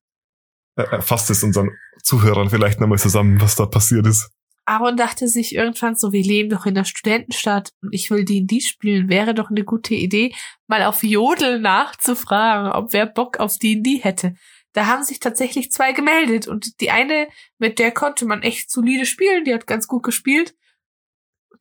Äh, 0.77 1.01
Fasst 1.03 1.31
es 1.31 1.43
unseren 1.43 1.71
Zuhörern 2.03 2.51
vielleicht 2.51 2.81
nochmal 2.81 2.99
zusammen, 2.99 3.41
was 3.41 3.55
da 3.55 3.67
passiert 3.67 4.07
ist. 4.07 4.31
Aaron 4.71 4.97
dachte 4.97 5.27
sich 5.27 5.55
irgendwann 5.55 5.97
so, 5.97 6.13
wir 6.13 6.23
leben 6.23 6.49
doch 6.49 6.65
in 6.65 6.75
der 6.77 6.85
Studentenstadt 6.85 7.71
und 7.83 7.93
ich 7.93 8.11
will 8.11 8.25
D&D 8.25 8.61
spielen, 8.61 9.09
wäre 9.09 9.35
doch 9.35 9.51
eine 9.51 9.65
gute 9.65 9.95
Idee, 9.95 10.33
mal 10.69 10.85
auf 10.85 11.03
Jodel 11.03 11.59
nachzufragen, 11.59 12.71
ob 12.71 12.93
wer 12.93 13.07
Bock 13.07 13.41
auf 13.41 13.59
D&D 13.59 13.99
hätte. 13.99 14.35
Da 14.73 14.87
haben 14.87 15.03
sich 15.03 15.19
tatsächlich 15.19 15.73
zwei 15.73 15.93
gemeldet 15.93 16.47
und 16.47 16.81
die 16.81 16.93
eine, 16.93 17.27
mit 17.59 17.81
der 17.81 17.91
konnte 17.91 18.27
man 18.27 18.43
echt 18.43 18.71
solide 18.71 19.07
spielen, 19.07 19.45
die 19.45 19.53
hat 19.53 19.67
ganz 19.67 19.89
gut 19.89 20.05
gespielt. 20.05 20.55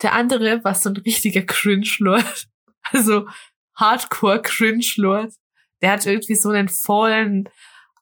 Der 0.03 0.13
andere 0.13 0.63
war 0.63 0.75
so 0.75 0.89
ein 0.89 0.97
richtiger 0.97 1.41
Cringe-Lord. 1.41 2.47
Also 2.91 3.27
Hardcore-Cringe-Lord. 3.75 5.33
Der 5.81 5.91
hat 5.91 6.05
irgendwie 6.05 6.35
so 6.35 6.49
einen 6.49 6.69
vollen 6.69 7.49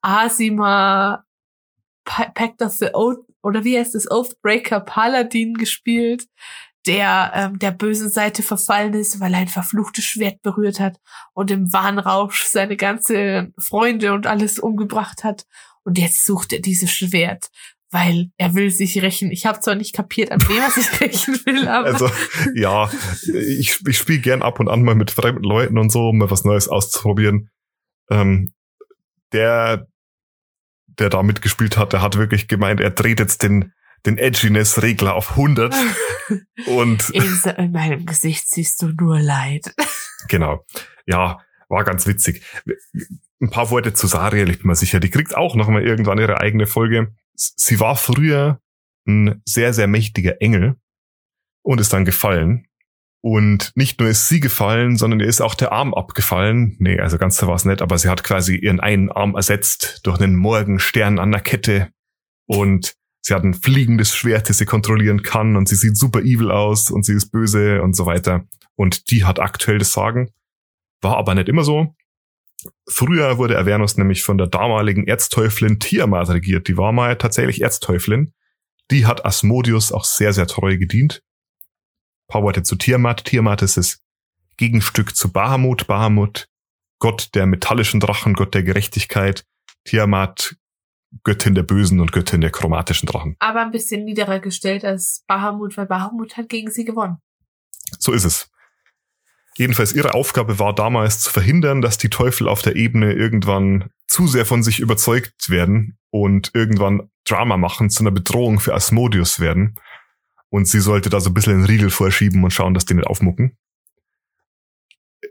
Asima 0.02 1.26
Pa- 2.06 2.30
Pact 2.34 2.62
of 2.62 2.72
the 2.74 2.90
Oath 2.94 3.27
oder 3.42 3.64
wie 3.64 3.78
heißt 3.78 3.96
es, 3.96 4.10
Oathbreaker 4.10 4.80
Paladin 4.80 5.54
gespielt, 5.56 6.26
der 6.86 7.32
ähm, 7.36 7.60
der 7.60 7.72
bösen 7.72 8.10
Seite 8.10 8.44
verfallen 8.44 8.94
ist, 8.94 9.20
weil 9.20 9.34
er 9.34 9.42
ein 9.42 9.48
verfluchtes 9.48 10.06
Schwert 10.06 10.42
berührt 10.42 10.80
hat 10.80 10.98
und 11.34 11.52
im 11.52 11.72
Wahnrausch 11.74 12.46
seine 12.46 12.78
ganze 12.78 13.52
Freunde 13.60 14.14
und 14.14 14.26
alles 14.26 14.58
umgebracht 14.58 15.24
hat. 15.24 15.46
Und 15.84 15.98
jetzt 15.98 16.26
sucht 16.26 16.54
er 16.54 16.60
dieses 16.60 16.92
Schwert, 16.92 17.50
weil 17.92 18.32
er 18.38 18.56
will 18.56 18.72
sich 18.72 19.02
rächen. 19.02 19.32
Ich 19.32 19.46
habe 19.46 19.60
zwar 19.60 19.76
nicht 19.76 19.94
kapiert, 19.94 20.32
an 20.32 20.42
wem 20.48 20.62
er 20.62 20.72
sich 20.72 20.88
rächen 21.02 21.40
will, 21.46 21.68
aber 21.68 21.88
Also, 21.88 22.10
ja, 22.56 22.90
ich, 23.24 23.80
ich 23.86 23.98
spiele 23.98 24.20
gern 24.20 24.42
ab 24.42 24.60
und 24.60 24.70
an 24.70 24.84
mal 24.84 24.96
mit 24.96 25.12
fremden 25.12 25.44
Leuten 25.44 25.78
und 25.78 25.92
so, 25.92 26.10
um 26.10 26.18
mal 26.18 26.32
was 26.32 26.46
Neues 26.46 26.68
auszuprobieren. 26.68 27.50
Ähm, 28.10 28.54
der, 29.34 29.88
der 31.00 31.10
da 31.10 31.24
mitgespielt 31.24 31.78
hat, 31.78 31.94
der 31.94 32.02
hat 32.02 32.18
wirklich 32.18 32.48
gemeint, 32.48 32.80
er 32.80 32.92
dreht 32.92 33.20
jetzt 33.20 33.44
den, 33.44 33.74
den 34.06 34.18
Edginess-Regler 34.18 35.16
auf 35.16 35.32
100 35.32 35.76
und 36.68 37.10
in, 37.10 37.72
meinem 37.72 38.06
Gesicht 38.06 38.50
siehst 38.50 38.82
du 38.82 38.88
nur 38.88 39.20
Leid. 39.20 39.74
genau, 40.28 40.66
ja, 41.06 41.40
war 41.70 41.84
ganz 41.84 42.08
witzig. 42.08 42.44
Ein 43.40 43.50
paar 43.50 43.70
Worte 43.70 43.94
zu 43.94 44.08
Sariel, 44.08 44.50
ich 44.50 44.60
bin 44.60 44.68
mir 44.68 44.76
sicher, 44.76 45.00
die 45.00 45.10
kriegt 45.10 45.36
auch 45.36 45.56
noch 45.56 45.68
mal 45.68 45.84
irgendwann 45.84 46.18
ihre 46.18 46.40
eigene 46.40 46.66
Folge. 46.66 47.14
Sie 47.36 47.80
war 47.80 47.96
früher 47.96 48.60
ein 49.08 49.42
sehr, 49.46 49.74
sehr 49.74 49.88
mächtiger 49.88 50.42
Engel 50.42 50.76
und 51.62 51.80
ist 51.80 51.94
dann 51.94 52.06
gefallen. 52.06 52.67
Und 53.22 53.72
nicht 53.76 54.00
nur 54.00 54.10
ist 54.10 54.28
sie 54.28 54.40
gefallen, 54.40 54.96
sondern 54.96 55.20
ihr 55.20 55.26
ist 55.28 55.42
auch 55.42 55.56
der 55.56 55.72
Arm 55.72 55.94
abgefallen. 55.94 56.76
Nee, 56.80 57.00
also 57.00 57.18
ganz 57.18 57.38
so 57.38 57.48
war 57.48 57.56
es 57.56 57.66
nicht, 57.66 57.82
aber 57.82 57.98
sie 57.98 58.10
hat 58.10 58.24
quasi 58.24 58.56
ihren 58.56 58.80
einen 58.80 59.12
Arm 59.12 59.36
ersetzt 59.36 60.02
durch 60.04 60.20
einen 60.22 60.36
Morgenstern 60.36 61.20
an 61.20 61.32
der 61.32 61.42
Kette. 61.42 61.90
Und 62.46 62.96
sie 63.22 63.34
hat 63.34 63.44
ein 63.44 63.54
fliegendes 63.54 64.16
Schwert, 64.16 64.50
das 64.50 64.60
sie 64.60 64.66
kontrollieren 64.66 65.24
kann. 65.24 65.56
Und 65.56 65.68
sie 65.68 65.76
sieht 65.76 65.98
super 65.98 66.22
evil 66.22 66.52
aus 66.52 66.92
und 66.92 67.06
sie 67.06 67.14
ist 67.14 67.32
böse 67.32 67.82
und 67.82 67.96
so 67.96 68.06
weiter. 68.06 68.46
Und 68.76 69.10
die 69.12 69.26
hat 69.26 69.40
aktuell 69.40 69.80
das 69.80 69.92
Sagen. 69.92 70.30
War 71.02 71.18
aber 71.18 71.36
nicht 71.36 71.50
immer 71.50 71.64
so. 71.64 71.96
Früher 72.88 73.38
wurde 73.38 73.58
Avernus 73.58 73.98
nämlich 73.98 74.24
von 74.24 74.38
der 74.38 74.48
damaligen 74.48 75.08
Erzteufelin 75.08 75.80
Tiamat 75.80 76.30
regiert. 76.30 76.68
Die 76.68 76.78
war 76.78 76.92
mal 76.92 77.18
tatsächlich 77.18 77.62
Erzteufelin. 77.62 78.34
Die 78.92 79.06
hat 79.06 79.26
Asmodeus 79.26 79.92
auch 79.92 80.06
sehr, 80.06 80.34
sehr 80.34 80.48
treu 80.48 80.78
gedient. 80.78 81.22
Worte 82.34 82.64
zu 82.64 82.76
Tiamat. 82.76 83.26
Tiamat 83.26 83.62
ist 83.62 83.78
das 83.78 84.00
Gegenstück 84.58 85.16
zu 85.16 85.32
Bahamut. 85.32 85.88
Bahamut, 85.88 86.48
Gott 87.00 87.30
der 87.36 87.46
metallischen 87.46 88.00
Drachen, 88.00 88.34
Gott 88.34 88.54
der 88.54 88.64
Gerechtigkeit. 88.64 89.44
Tiamat, 89.86 90.56
Göttin 91.24 91.56
der 91.56 91.64
bösen 91.64 92.00
und 92.00 92.12
Göttin 92.12 92.42
der 92.42 92.52
chromatischen 92.52 93.08
Drachen. 93.08 93.36
Aber 93.40 93.62
ein 93.62 93.72
bisschen 93.72 94.04
niederer 94.04 94.40
gestellt 94.40 94.84
als 94.84 95.24
Bahamut, 95.28 95.78
weil 95.78 95.86
Bahamut 95.86 96.38
hat 96.38 96.50
gegen 96.50 96.70
sie 96.70 96.86
gewonnen. 96.86 97.18
So 98.00 98.12
ist 98.12 98.26
es. 98.26 98.50
Jedenfalls 99.56 99.94
ihre 99.94 100.14
Aufgabe 100.14 100.60
war 100.60 100.76
damals 100.76 101.22
zu 101.22 101.32
verhindern, 101.32 101.82
dass 101.82 101.98
die 101.98 102.10
Teufel 102.10 102.48
auf 102.48 102.62
der 102.62 102.76
Ebene 102.76 103.14
irgendwann 103.14 103.90
zu 104.06 104.28
sehr 104.28 104.46
von 104.46 104.62
sich 104.62 104.80
überzeugt 104.80 105.50
werden 105.50 105.98
und 106.12 106.52
irgendwann 106.54 107.10
Drama 107.26 107.58
machen, 107.58 107.90
zu 107.90 108.04
einer 108.04 108.12
Bedrohung 108.12 108.60
für 108.60 108.76
Asmodeus 108.76 109.40
werden. 109.40 109.76
Und 110.50 110.68
sie 110.68 110.80
sollte 110.80 111.10
da 111.10 111.20
so 111.20 111.30
ein 111.30 111.34
bisschen 111.34 111.54
einen 111.54 111.66
Riegel 111.66 111.90
vorschieben 111.90 112.44
und 112.44 112.52
schauen, 112.52 112.74
dass 112.74 112.86
die 112.86 112.94
nicht 112.94 113.08
aufmucken. 113.08 113.58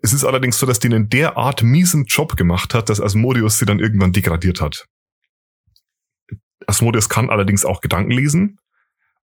Es 0.03 0.13
ist 0.13 0.25
allerdings 0.25 0.59
so, 0.59 0.67
dass 0.67 0.79
die 0.79 0.89
einen 0.89 1.09
derart 1.09 1.63
miesen 1.63 2.05
Job 2.05 2.37
gemacht 2.37 2.75
hat, 2.75 2.89
dass 2.89 3.01
Asmodeus 3.01 3.59
sie 3.59 3.67
dann 3.67 3.81
irgendwann 3.81 4.13
degradiert 4.13 4.61
hat. 4.61 4.87
Asmodeus 6.67 7.09
kann 7.09 7.31
allerdings 7.31 7.65
auch 7.65 7.81
Gedanken 7.81 8.11
lesen 8.11 8.59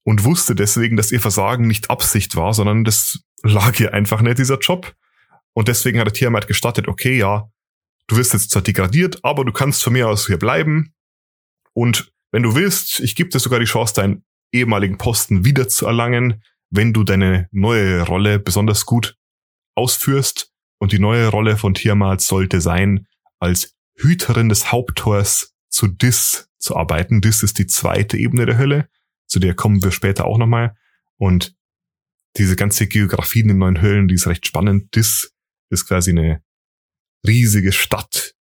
und 0.04 0.24
wusste 0.24 0.56
deswegen, 0.56 0.98
dass 0.98 1.12
ihr 1.12 1.22
Versagen 1.22 1.68
nicht 1.68 1.90
Absicht 1.90 2.36
war, 2.36 2.54
sondern 2.54 2.84
das 2.84 3.20
lag 3.44 3.80
ihr 3.80 3.94
einfach 3.94 4.22
nicht, 4.22 4.38
dieser 4.38 4.60
Job. 4.60 4.96
Und 5.54 5.68
deswegen 5.68 6.00
hat 6.00 6.08
der 6.08 6.14
Tiamat 6.14 6.48
gestattet, 6.48 6.88
okay, 6.88 7.18
ja, 7.18 7.50
du 8.08 8.18
wirst 8.18 8.34
jetzt 8.34 8.52
zwar 8.52 8.62
degradiert, 8.62 9.24
aber 9.24 9.46
du 9.46 9.52
kannst 9.52 9.84
von 9.84 9.94
mir 9.94 10.08
aus 10.08 10.28
hier 10.28 10.40
bleiben. 10.40 10.94
Und 11.74 12.12
wenn 12.32 12.44
du 12.44 12.56
willst, 12.56 13.00
ich 13.00 13.16
gebe 13.16 13.30
dir 13.30 13.40
sogar 13.40 13.60
die 13.60 13.66
Chance, 13.66 13.94
deinen 13.94 14.26
ehemaligen 14.54 14.98
Posten 14.98 15.44
wieder 15.44 15.68
zu 15.68 15.86
erlangen, 15.86 16.44
wenn 16.70 16.94
du 16.94 17.04
deine 17.04 17.48
neue 17.52 18.02
Rolle 18.02 18.40
besonders 18.40 18.86
gut 18.86 19.18
ausführst. 19.76 20.52
Und 20.80 20.92
die 20.92 21.00
neue 21.00 21.28
Rolle 21.28 21.58
von 21.58 21.74
Tiamat 21.74 22.22
sollte 22.22 22.62
sein, 22.62 23.08
als 23.40 23.76
Hüterin 23.96 24.50
des 24.50 24.72
Haupttors 24.72 25.56
zu 25.70 25.88
Dis 25.88 26.50
zu 26.60 26.76
arbeiten. 26.76 27.22
Dis 27.22 27.44
ist 27.44 27.58
die 27.58 27.68
zweite 27.68 28.18
Ebene 28.18 28.46
der 28.46 28.58
Hölle. 28.58 28.90
Zu 29.28 29.40
der 29.40 29.54
kommen 29.54 29.84
wir 29.84 29.92
später 29.92 30.26
auch 30.26 30.38
nochmal. 30.38 30.76
Und 31.18 31.56
diese 32.38 32.56
ganze 32.56 32.88
Geografie 32.88 33.42
in 33.42 33.50
den 33.50 33.58
neuen 33.60 33.82
Höhlen, 33.82 34.08
die 34.08 34.16
ist 34.16 34.28
recht 34.28 34.46
spannend. 34.46 34.96
Dis 34.96 35.34
ist 35.70 35.88
quasi 35.88 36.12
eine 36.12 36.44
riesige 37.26 37.72
Stadt, 37.72 38.36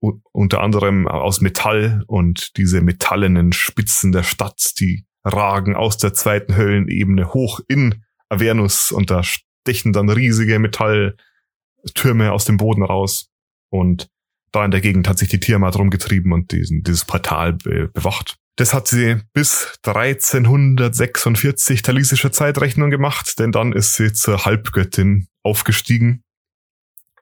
unter 0.00 0.60
anderem 0.60 1.08
aus 1.08 1.40
Metall 1.40 2.04
und 2.06 2.56
diese 2.56 2.80
metallenen 2.80 3.52
Spitzen 3.52 4.12
der 4.12 4.22
Stadt, 4.22 4.74
die 4.78 5.04
ragen 5.24 5.76
aus 5.76 5.98
der 5.98 6.14
zweiten 6.14 6.56
Höllenebene 6.56 7.32
hoch 7.32 7.60
in 7.68 8.04
Avernus 8.28 8.92
und 8.92 9.10
da 9.10 9.22
stechen 9.22 9.92
dann 9.92 10.08
riesige 10.08 10.58
Metalltürme 10.58 12.32
aus 12.32 12.44
dem 12.44 12.56
Boden 12.56 12.82
raus 12.82 13.28
und 13.70 14.08
da 14.52 14.64
in 14.64 14.70
der 14.70 14.80
Gegend 14.80 15.08
hat 15.08 15.18
sich 15.18 15.28
die 15.28 15.40
Tiamat 15.40 15.76
rumgetrieben 15.76 16.32
und 16.32 16.52
diesen, 16.52 16.82
dieses 16.82 17.04
Portal 17.04 17.52
be 17.52 17.88
bewacht. 17.88 18.36
Das 18.56 18.74
hat 18.74 18.88
sie 18.88 19.20
bis 19.32 19.78
1346 19.84 21.82
talisische 21.82 22.30
Zeitrechnung 22.30 22.90
gemacht, 22.90 23.38
denn 23.38 23.52
dann 23.52 23.72
ist 23.72 23.94
sie 23.94 24.12
zur 24.12 24.44
Halbgöttin 24.44 25.28
aufgestiegen. 25.42 26.24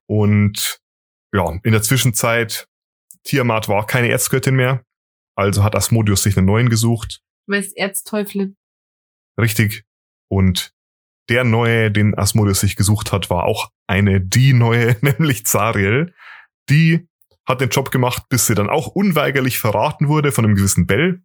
Und 0.06 0.80
ja, 1.32 1.58
in 1.62 1.72
der 1.72 1.82
Zwischenzeit, 1.82 2.66
Tiamat 3.24 3.68
war 3.68 3.86
keine 3.86 4.08
Erzgöttin 4.08 4.56
mehr, 4.56 4.82
also 5.36 5.62
hat 5.62 5.76
Asmodeus 5.76 6.22
sich 6.22 6.36
einen 6.36 6.46
neuen 6.46 6.70
gesucht. 6.70 7.20
Weil 7.48 7.60
es 7.60 7.72
Erzteufelin. 7.72 8.56
Richtig. 9.40 9.84
Und 10.28 10.72
der 11.28 11.44
neue, 11.44 11.90
den 11.90 12.16
Asmodeus 12.16 12.60
sich 12.60 12.76
gesucht 12.76 13.12
hat, 13.12 13.30
war 13.30 13.44
auch 13.44 13.70
eine 13.86 14.20
die 14.20 14.52
neue, 14.52 14.96
nämlich 15.00 15.46
Zariel. 15.46 16.14
Die 16.68 17.08
hat 17.46 17.60
den 17.60 17.70
Job 17.70 17.90
gemacht, 17.90 18.24
bis 18.28 18.46
sie 18.46 18.54
dann 18.54 18.68
auch 18.68 18.88
unweigerlich 18.88 19.58
verraten 19.58 20.08
wurde 20.08 20.32
von 20.32 20.44
einem 20.44 20.54
gewissen 20.54 20.86
Bell. 20.86 21.22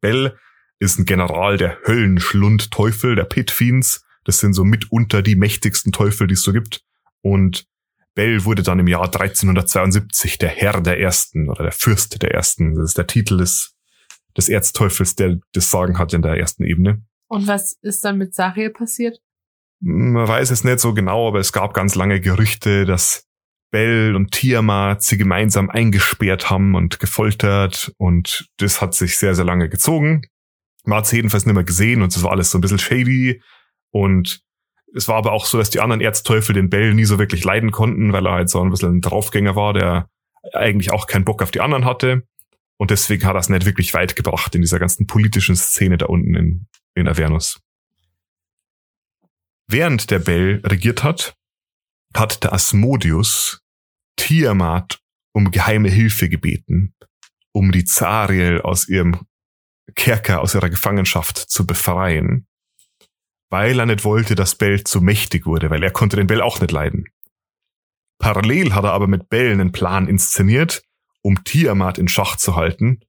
Bell 0.00 0.36
ist 0.78 0.98
ein 0.98 1.06
General 1.06 1.56
der 1.56 1.78
Höllenschlund-Teufel, 1.86 3.16
der 3.16 3.24
Pit 3.24 3.50
Fiends. 3.50 4.04
Das 4.24 4.38
sind 4.38 4.52
so 4.52 4.64
mitunter 4.64 5.22
die 5.22 5.36
mächtigsten 5.36 5.90
Teufel, 5.90 6.26
die 6.26 6.34
es 6.34 6.42
so 6.42 6.52
gibt. 6.52 6.82
Und 7.22 7.66
Bell 8.14 8.44
wurde 8.44 8.62
dann 8.62 8.78
im 8.78 8.88
Jahr 8.88 9.06
1372 9.06 10.38
der 10.38 10.50
Herr 10.50 10.80
der 10.80 11.00
Ersten 11.00 11.48
oder 11.48 11.62
der 11.62 11.72
Fürst 11.72 12.20
der 12.20 12.32
Ersten. 12.32 12.74
Das 12.74 12.90
ist 12.90 12.98
der 12.98 13.06
Titel 13.06 13.38
des, 13.38 13.74
des 14.38 14.48
Erzteufels, 14.48 15.16
der 15.16 15.38
das 15.52 15.70
Sagen 15.70 15.98
hat 15.98 16.14
in 16.14 16.22
der 16.22 16.36
ersten 16.36 16.64
Ebene. 16.64 17.02
Und 17.28 17.46
was 17.46 17.76
ist 17.82 18.04
dann 18.04 18.16
mit 18.16 18.34
Sariel 18.34 18.70
passiert? 18.70 19.20
Man 19.80 20.26
weiß 20.26 20.50
es 20.50 20.64
nicht 20.64 20.80
so 20.80 20.94
genau, 20.94 21.28
aber 21.28 21.40
es 21.40 21.52
gab 21.52 21.74
ganz 21.74 21.94
lange 21.94 22.20
Gerüchte, 22.20 22.86
dass 22.86 23.26
Bell 23.70 24.16
und 24.16 24.32
Tiamat 24.32 25.02
sie 25.02 25.18
gemeinsam 25.18 25.68
eingesperrt 25.68 26.48
haben 26.48 26.74
und 26.74 27.00
gefoltert 27.00 27.92
und 27.98 28.48
das 28.56 28.80
hat 28.80 28.94
sich 28.94 29.18
sehr, 29.18 29.34
sehr 29.34 29.44
lange 29.44 29.68
gezogen. 29.68 30.22
Man 30.84 30.98
hat 30.98 31.06
sie 31.06 31.16
jedenfalls 31.16 31.44
nicht 31.44 31.54
mehr 31.54 31.64
gesehen 31.64 32.00
und 32.00 32.16
es 32.16 32.22
war 32.22 32.30
alles 32.30 32.50
so 32.50 32.58
ein 32.58 32.62
bisschen 32.62 32.78
shady 32.78 33.42
und 33.90 34.40
es 34.94 35.06
war 35.06 35.16
aber 35.16 35.32
auch 35.32 35.44
so, 35.44 35.58
dass 35.58 35.68
die 35.68 35.80
anderen 35.80 36.00
Erzteufel 36.00 36.54
den 36.54 36.70
Bell 36.70 36.94
nie 36.94 37.04
so 37.04 37.18
wirklich 37.18 37.44
leiden 37.44 37.72
konnten, 37.72 38.12
weil 38.12 38.26
er 38.26 38.32
halt 38.32 38.48
so 38.48 38.62
ein 38.62 38.70
bisschen 38.70 38.96
ein 38.96 39.00
Draufgänger 39.02 39.54
war, 39.54 39.74
der 39.74 40.08
eigentlich 40.54 40.92
auch 40.92 41.06
keinen 41.06 41.26
Bock 41.26 41.42
auf 41.42 41.50
die 41.50 41.60
anderen 41.60 41.84
hatte. 41.84 42.22
Und 42.78 42.90
deswegen 42.90 43.24
hat 43.24 43.36
es 43.36 43.48
nicht 43.48 43.66
wirklich 43.66 43.92
weit 43.92 44.16
gebracht 44.16 44.54
in 44.54 44.60
dieser 44.60 44.78
ganzen 44.78 45.06
politischen 45.06 45.56
Szene 45.56 45.98
da 45.98 46.06
unten 46.06 46.34
in, 46.34 46.68
in 46.94 47.08
Avernus. 47.08 47.60
Während 49.66 50.10
der 50.10 50.20
Bell 50.20 50.62
regiert 50.64 51.02
hat, 51.02 51.36
hat 52.14 52.44
der 52.44 52.52
Asmodius 52.52 53.62
Tiamat 54.16 55.00
um 55.32 55.50
geheime 55.50 55.90
Hilfe 55.90 56.28
gebeten, 56.28 56.94
um 57.52 57.70
die 57.72 57.84
Zariel 57.84 58.62
aus 58.62 58.88
ihrem 58.88 59.26
Kerker, 59.94 60.40
aus 60.40 60.54
ihrer 60.54 60.70
Gefangenschaft 60.70 61.36
zu 61.36 61.66
befreien, 61.66 62.46
weil 63.50 63.78
er 63.78 63.86
nicht 63.86 64.04
wollte, 64.04 64.34
dass 64.34 64.56
Bell 64.56 64.84
zu 64.84 65.00
mächtig 65.00 65.46
wurde, 65.46 65.70
weil 65.70 65.82
er 65.82 65.90
konnte 65.90 66.16
den 66.16 66.26
Bell 66.26 66.40
auch 66.40 66.60
nicht 66.60 66.72
leiden. 66.72 67.06
Parallel 68.18 68.74
hat 68.74 68.84
er 68.84 68.92
aber 68.92 69.06
mit 69.06 69.28
Bell 69.28 69.52
einen 69.52 69.72
Plan 69.72 70.08
inszeniert, 70.08 70.82
um 71.28 71.44
Tiamat 71.44 71.98
in 71.98 72.08
Schach 72.08 72.36
zu 72.36 72.56
halten 72.56 73.02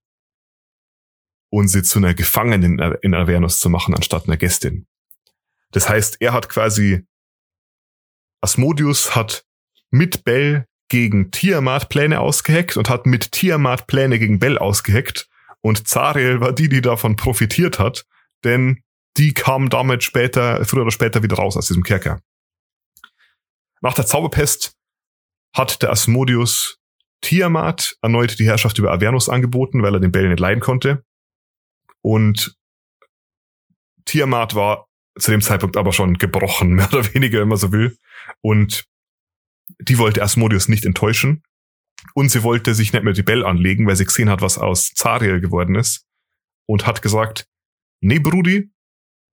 und 1.50 1.70
sie 1.70 1.84
zu 1.84 2.00
einer 2.00 2.14
Gefangenen 2.14 2.78
in 3.02 3.16
Avernus 3.16 3.62
zu 3.62 3.70
machen, 3.70 3.96
anstatt 3.96 4.26
einer 4.28 4.36
Gästin. 4.36 4.88
Das 5.72 5.88
heißt, 5.88 6.18
er 6.20 6.34
hat 6.34 6.50
quasi, 6.50 7.08
Asmodius 8.42 9.16
hat 9.16 9.46
mit 9.90 10.26
Bell 10.26 10.66
gegen 10.90 11.32
Tiamat 11.32 11.88
Pläne 11.88 12.20
ausgeheckt 12.20 12.76
und 12.76 12.90
hat 12.90 13.06
mit 13.06 13.32
Tiamat 13.32 13.88
Pläne 13.88 14.20
gegen 14.20 14.38
Bell 14.38 14.58
ausgeheckt. 14.58 15.30
Und 15.62 15.88
Zariel 15.88 16.42
war 16.42 16.52
die, 16.52 16.68
die 16.68 16.82
davon 16.82 17.16
profitiert 17.16 17.80
hat, 17.80 18.06
denn 18.44 18.84
die 19.16 19.34
kam 19.34 19.70
damit 19.70 20.04
später, 20.04 20.66
früher 20.66 20.82
oder 20.82 20.92
später 20.92 21.24
wieder 21.24 21.38
raus 21.38 21.56
aus 21.56 21.68
diesem 21.68 21.84
Kerker. 21.84 22.22
Nach 23.80 23.94
der 23.94 24.06
Zauberpest 24.06 24.76
hat 25.56 25.82
der 25.82 25.92
Asmodius 25.92 26.80
Tiamat 27.22 27.98
erneut 28.02 28.40
die 28.40 28.46
Herrschaft 28.46 28.78
über 28.78 28.92
Avernus 28.92 29.30
angeboten, 29.30 29.84
weil 29.84 29.94
er 29.94 30.00
den 30.00 30.12
Bell 30.12 30.30
nicht 30.30 30.40
leiden 30.40 30.62
konnte. 30.62 31.04
Und 32.02 32.56
Tiamat 34.06 34.56
war 34.56 34.88
zu 35.18 35.32
dem 35.32 35.42
Zeitpunkt 35.42 35.78
aber 35.78 35.94
schon 35.94 36.18
gebrochen, 36.18 36.74
mehr 36.76 36.88
oder 36.94 37.14
weniger, 37.14 37.42
wenn 37.42 37.48
man 37.48 37.58
so 37.58 37.72
will. 37.72 37.98
Und 38.42 38.86
die 39.80 39.98
wollte 39.98 40.24
Asmodius 40.24 40.68
nicht 40.68 40.86
enttäuschen. 40.86 41.44
Und 42.14 42.30
sie 42.30 42.44
wollte 42.44 42.74
sich 42.74 42.94
nicht 42.94 43.04
mehr 43.04 43.14
die 43.14 43.24
Bell 43.24 43.46
anlegen, 43.46 43.86
weil 43.86 43.96
sie 43.96 44.06
gesehen 44.06 44.30
hat, 44.30 44.42
was 44.42 44.58
aus 44.58 44.92
Zariel 44.96 45.42
geworden 45.42 45.76
ist. 45.76 46.06
Und 46.66 46.88
hat 46.88 47.02
gesagt, 47.02 47.46
nee, 48.02 48.20
Brudi, 48.20 48.72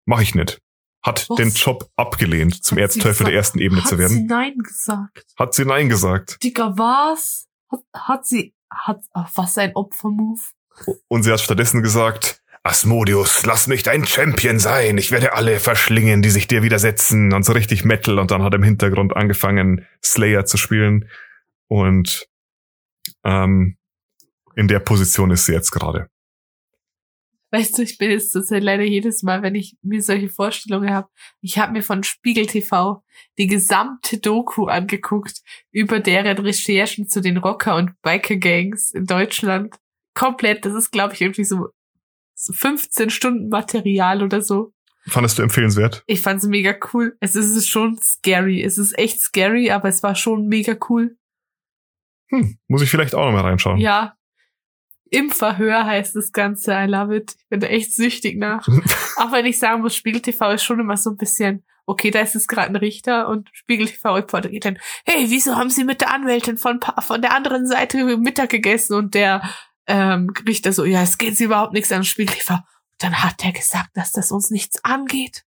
mach 0.06 0.22
ich 0.22 0.34
nicht. 0.34 0.62
Hat 1.04 1.30
was? 1.30 1.38
den 1.38 1.50
Job 1.50 1.90
abgelehnt, 1.98 2.64
zum 2.64 2.78
Erzteufel 2.78 3.26
der 3.26 3.36
ersten 3.36 3.60
Ebene 3.60 3.84
zu 3.84 3.98
werden. 3.98 4.14
Hat 4.14 4.22
sie 4.22 4.28
Nein 4.28 4.58
gesagt? 4.60 5.26
Hat 5.38 5.54
sie 5.54 5.66
Nein 5.66 5.90
gesagt. 5.90 6.42
Digga, 6.42 6.78
was? 6.78 7.50
Hat, 7.74 7.84
hat 7.94 8.26
sie, 8.26 8.54
hat, 8.72 9.02
was 9.14 9.58
ein 9.58 9.76
Opfermove. 9.76 10.54
Und 11.08 11.24
sie 11.24 11.32
hat 11.32 11.42
stattdessen 11.42 11.82
gesagt, 11.82 12.42
Asmodius, 12.64 13.46
lass 13.46 13.68
mich 13.68 13.84
dein 13.84 14.06
Champion 14.06 14.58
sein. 14.58 14.98
Ich 14.98 15.12
werde 15.12 15.34
alle 15.34 15.60
verschlingen, 15.60 16.22
die 16.22 16.30
sich 16.30 16.48
dir 16.48 16.64
widersetzen. 16.64 17.34
Und 17.34 17.44
so 17.44 17.52
richtig 17.52 17.84
Metal. 17.84 18.20
Und 18.20 18.32
dann 18.32 18.42
hat 18.42 18.54
im 18.54 18.64
Hintergrund 18.64 19.16
angefangen, 19.16 19.86
Slayer 20.02 20.46
zu 20.46 20.56
spielen. 20.56 21.10
Und 21.68 22.28
ähm, 23.26 23.78
in 24.56 24.68
der 24.70 24.80
Position 24.80 25.32
ist 25.32 25.46
sie 25.46 25.54
jetzt 25.54 25.72
gerade. 25.72 26.08
Weißt 27.54 27.78
du, 27.78 27.84
ich 27.84 28.00
bin 28.00 28.10
jetzt 28.10 28.32
zurzeit 28.32 28.64
leider 28.64 28.82
jedes 28.82 29.22
Mal, 29.22 29.44
wenn 29.44 29.54
ich 29.54 29.78
mir 29.84 30.02
solche 30.02 30.28
Vorstellungen 30.28 30.90
habe. 30.90 31.08
Ich 31.40 31.60
habe 31.60 31.74
mir 31.74 31.84
von 31.84 32.02
Spiegel 32.02 32.48
TV 32.48 33.04
die 33.38 33.46
gesamte 33.46 34.18
Doku 34.18 34.66
angeguckt 34.66 35.44
über 35.72 36.00
deren 36.00 36.40
Recherchen 36.40 37.08
zu 37.08 37.22
den 37.22 37.38
Rocker- 37.38 37.76
und 37.76 37.92
Biker-Gangs 38.02 38.90
in 38.94 39.06
Deutschland. 39.06 39.76
Komplett, 40.16 40.66
das 40.66 40.74
ist, 40.74 40.90
glaube 40.90 41.14
ich, 41.14 41.22
irgendwie 41.22 41.44
so 41.44 41.68
15 42.36 43.12
Stunden 43.12 43.50
Material 43.50 44.24
oder 44.24 44.42
so. 44.42 44.74
Fandest 45.06 45.38
du 45.38 45.44
empfehlenswert? 45.44 46.04
Ich 46.08 46.22
fand 46.22 46.40
es 46.42 46.48
mega 46.48 46.76
cool. 46.92 47.16
Es 47.20 47.36
ist 47.36 47.68
schon 47.68 48.00
scary. 48.02 48.64
Es 48.64 48.80
ist 48.80 48.98
echt 48.98 49.20
scary, 49.20 49.70
aber 49.70 49.90
es 49.90 50.02
war 50.02 50.16
schon 50.16 50.48
mega 50.48 50.76
cool. 50.90 51.18
Hm, 52.30 52.58
muss 52.68 52.82
ich 52.82 52.90
vielleicht 52.90 53.14
auch 53.14 53.26
noch 53.26 53.32
mal 53.32 53.42
reinschauen. 53.42 53.78
Ja. 53.78 54.16
Im 55.14 55.30
Verhör 55.30 55.86
heißt 55.86 56.16
das 56.16 56.32
Ganze. 56.32 56.72
I 56.72 56.88
love 56.88 57.16
it. 57.16 57.36
Ich 57.38 57.48
bin 57.48 57.60
da 57.60 57.68
echt 57.68 57.94
süchtig 57.94 58.36
nach. 58.36 58.68
auch 59.18 59.32
wenn 59.32 59.46
ich 59.46 59.60
sagen 59.60 59.84
muss, 59.84 59.96
Spiegel 59.96 60.22
TV 60.22 60.54
ist 60.54 60.64
schon 60.64 60.80
immer 60.80 60.98
so 60.98 61.12
ein 61.12 61.18
bisschen, 61.18 61.64
okay, 61.86 62.10
da 62.10 62.22
ist 62.22 62.36
es 62.36 62.48
gerade 62.48 62.70
ein 62.70 62.76
Richter 62.76 63.28
und 63.28 63.48
Spiegel 63.54 63.88
TV 63.88 64.16
Reporter 64.16 64.50
geht 64.50 64.66
dann, 64.66 64.80
hey, 65.06 65.26
wieso 65.30 65.56
haben 65.56 65.70
Sie 65.70 65.84
mit 65.84 66.02
der 66.02 66.12
Anwältin 66.12 66.58
von, 66.58 66.80
von 67.02 67.22
der 67.22 67.36
anderen 67.36 67.68
Seite 67.68 68.18
Mittag 68.18 68.50
gegessen 68.50 68.96
und 68.96 69.14
der 69.14 69.48
ähm, 69.86 70.34
Richter 70.48 70.74
so, 70.74 70.84
ja, 70.84 71.04
es 71.04 71.20
geht 71.20 71.38
sie 71.38 71.44
überhaupt 71.44 71.74
nichts 71.74 71.92
an 71.92 72.04
Spielkäfer. 72.04 72.66
Dann 72.98 73.22
hat 73.22 73.46
er 73.46 73.52
gesagt, 73.52 73.92
dass 73.94 74.14
das 74.14 74.32
uns 74.32 74.50
nichts 74.50 74.84
angeht. 74.84 75.46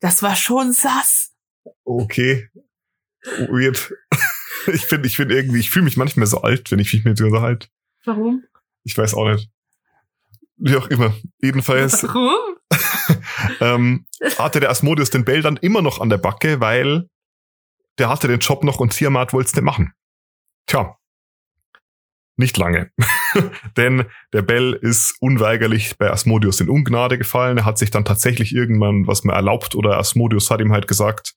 Das 0.00 0.22
war 0.22 0.34
schon 0.34 0.72
sass. 0.72 1.34
Okay. 1.84 2.48
Weird. 3.22 3.92
Ich 4.72 4.86
finde, 4.86 5.06
ich 5.06 5.16
finde 5.16 5.36
irgendwie, 5.36 5.60
ich 5.60 5.68
fühle 5.68 5.84
mich 5.84 5.98
manchmal 5.98 6.26
so 6.26 6.40
alt, 6.40 6.70
wenn 6.70 6.78
ich 6.78 6.94
mich 6.94 7.04
mit 7.04 7.18
dir 7.18 7.26
unterhalte. 7.26 7.68
Warum? 8.06 8.44
Ich 8.84 8.96
weiß 8.96 9.14
auch 9.14 9.28
nicht. 9.28 9.50
Wie 10.56 10.76
auch 10.76 10.86
immer. 10.86 11.14
Jedenfalls. 11.40 12.02
Warum? 12.04 12.56
ähm, 13.60 14.06
hatte 14.38 14.60
der 14.60 14.70
Asmodius 14.70 15.10
den 15.10 15.24
Bell 15.24 15.42
dann 15.42 15.56
immer 15.56 15.82
noch 15.82 16.00
an 16.00 16.08
der 16.08 16.18
Backe, 16.18 16.60
weil 16.60 17.08
der 17.98 18.08
hatte 18.08 18.28
den 18.28 18.40
Job 18.40 18.64
noch 18.64 18.80
und 18.80 18.90
Tiamat 18.90 19.32
wollte 19.32 19.48
es 19.48 19.54
nicht 19.54 19.64
machen. 19.64 19.92
Tja, 20.66 20.96
nicht 22.36 22.56
lange. 22.56 22.90
Denn 23.76 24.06
der 24.32 24.42
Bell 24.42 24.72
ist 24.72 25.16
unweigerlich 25.20 25.96
bei 25.98 26.10
Asmodius 26.10 26.60
in 26.60 26.68
Ungnade 26.68 27.18
gefallen. 27.18 27.58
Er 27.58 27.64
hat 27.64 27.78
sich 27.78 27.90
dann 27.90 28.04
tatsächlich 28.04 28.54
irgendwann 28.54 29.06
was 29.06 29.24
mehr 29.24 29.36
erlaubt 29.36 29.74
oder 29.74 29.98
Asmodius 29.98 30.50
hat 30.50 30.60
ihm 30.60 30.72
halt 30.72 30.88
gesagt, 30.88 31.34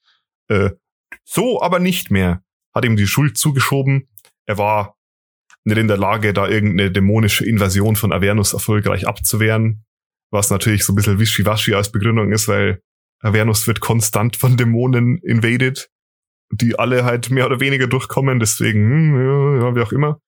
äh, 0.48 0.72
so 1.24 1.62
aber 1.62 1.80
nicht 1.80 2.10
mehr. 2.10 2.42
Hat 2.74 2.86
ihm 2.86 2.96
die 2.96 3.08
Schuld 3.08 3.38
zugeschoben. 3.38 4.10
Er 4.46 4.58
war 4.58 4.97
nicht 5.68 5.78
in 5.78 5.90
der 5.90 5.98
Lage, 5.98 6.32
da 6.32 6.48
irgendeine 6.48 6.92
dämonische 6.92 7.46
Invasion 7.46 7.98
von 7.98 8.14
Avernus 8.14 8.54
erfolgreich 8.54 9.06
abzuwehren. 9.06 9.84
Was 10.32 10.50
natürlich 10.50 10.86
so 10.86 10.94
ein 10.94 10.96
bisschen 10.96 11.20
wischiwaschi 11.20 11.74
als 11.74 11.92
Begründung 11.92 12.32
ist, 12.32 12.48
weil 12.48 12.82
Avernus 13.20 13.68
wird 13.68 13.82
konstant 13.82 14.38
von 14.38 14.56
Dämonen 14.56 15.18
invaded, 15.18 15.90
die 16.52 16.80
alle 16.80 17.04
halt 17.04 17.32
mehr 17.32 17.46
oder 17.46 17.60
weniger 17.60 17.88
durchkommen. 17.88 18.40
Deswegen, 18.40 18.90
hm, 18.90 19.62
ja, 19.62 19.76
wie 19.76 19.82
auch 19.82 19.92
immer. 19.92 20.22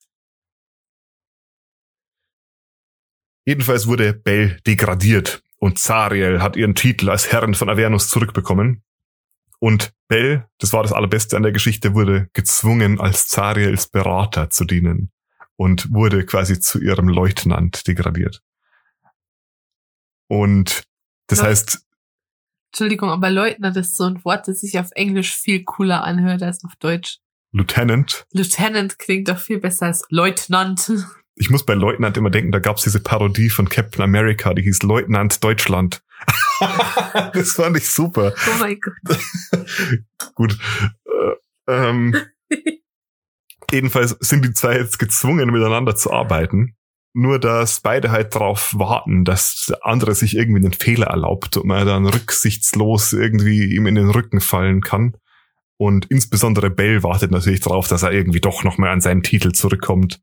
Jedenfalls 3.45 3.88
wurde 3.88 4.13
Bell 4.13 4.60
degradiert 4.67 5.41
und 5.58 5.80
Zariel 5.80 6.41
hat 6.41 6.58
ihren 6.58 6.75
Titel 6.75 7.10
als 7.10 7.32
Herrin 7.32 7.56
von 7.56 7.69
Avernus 7.69 8.10
zurückbekommen. 8.10 8.84
Und 9.60 9.93
Bell, 10.10 10.49
das 10.58 10.73
war 10.73 10.84
das 10.84 10.91
Allerbeste 10.91 11.38
an 11.38 11.43
der 11.43 11.54
Geschichte, 11.54 11.93
wurde 11.93 12.30
gezwungen, 12.34 12.99
als 12.99 13.30
Zariels 13.30 13.88
Berater 13.88 14.49
zu 14.49 14.65
dienen 14.65 15.12
und 15.60 15.91
wurde 15.91 16.26
quasi 16.26 16.60
zu 16.62 16.80
ihrem 16.80 17.10
Leutnant 17.10 17.86
degradiert. 17.86 18.41
Und 20.28 20.84
das 21.28 21.39
Leut 21.39 21.48
heißt. 21.48 21.86
Entschuldigung, 22.72 23.10
aber 23.10 23.30
Leutnant 23.30 23.76
ist 23.76 23.98
so 23.98 24.06
ein 24.06 24.24
Wort, 24.24 24.48
das 24.48 24.62
sich 24.62 24.80
auf 24.80 24.89
Englisch 24.91 25.36
viel 25.36 25.63
cooler 25.65 26.04
anhört 26.04 26.43
als 26.43 26.63
auf 26.63 26.76
Deutsch. 26.78 27.17
Lieutenant. 27.52 28.26
Lieutenant 28.32 29.00
klingt 29.00 29.28
doch 29.28 29.39
viel 29.39 29.60
besser 29.60 29.88
als 29.88 30.06
Leutnant 30.10 30.91
ich 31.39 31.50
muss 31.50 31.65
bei 31.65 31.74
Leutnant 31.74 32.17
immer 32.17 32.30
denken, 32.30 32.52
da 32.52 32.60
gab's 32.60 32.84
diese 32.84 33.00
Parodie 33.00 33.50
von 33.50 33.69
Captain 33.69 34.04
America, 34.04 34.54
die 34.54 34.62
hieß 34.62 34.84
Leutnant 34.84 35.41
Deutschland. 35.41 36.04
das 37.34 37.54
fand 37.54 37.78
ich 37.78 37.89
super. 37.89 38.34
Oh 38.36 38.60
mein 38.60 38.78
Gott. 38.82 39.19
Gut. 40.36 40.58
Äh, 41.06 41.36
ähm, 41.67 42.13
jedenfalls 43.71 44.15
sind 44.19 44.45
die 44.45 44.53
zwei 44.53 44.77
jetzt 44.77 44.99
gezwungen, 44.99 45.51
miteinander 45.51 45.95
zu 45.95 46.12
arbeiten. 46.12 46.75
Nur, 47.13 47.39
dass 47.39 47.82
beide 47.82 48.12
halt 48.12 48.36
darauf 48.36 48.73
warten, 48.77 49.25
dass 49.25 49.65
der 49.69 49.86
andere 49.86 50.13
sich 50.13 50.36
irgendwie 50.36 50.63
einen 50.63 50.73
Fehler 50.73 51.08
erlaubt 51.08 51.58
und 51.58 51.65
man 51.65 51.86
dann 51.86 52.05
rücksichtslos 52.05 53.13
irgendwie 53.13 53.73
ihm 53.75 53.88
in 53.88 53.95
den 53.95 54.10
Rücken 54.10 54.41
fallen 54.41 54.82
kann. 54.82 55.15
Und 55.77 56.05
insbesondere 56.12 56.69
Bell 56.69 57.03
wartet 57.03 57.32
natürlich 57.32 57.62
darauf, 57.62 57.88
dass 57.88 58.03
er 58.03 58.12
irgendwie 58.12 58.41
doch 58.41 58.63
nochmal 58.63 58.89
an 58.89 59.01
seinen 59.01 59.23
Titel 59.23 59.53
zurückkommt. 59.53 60.21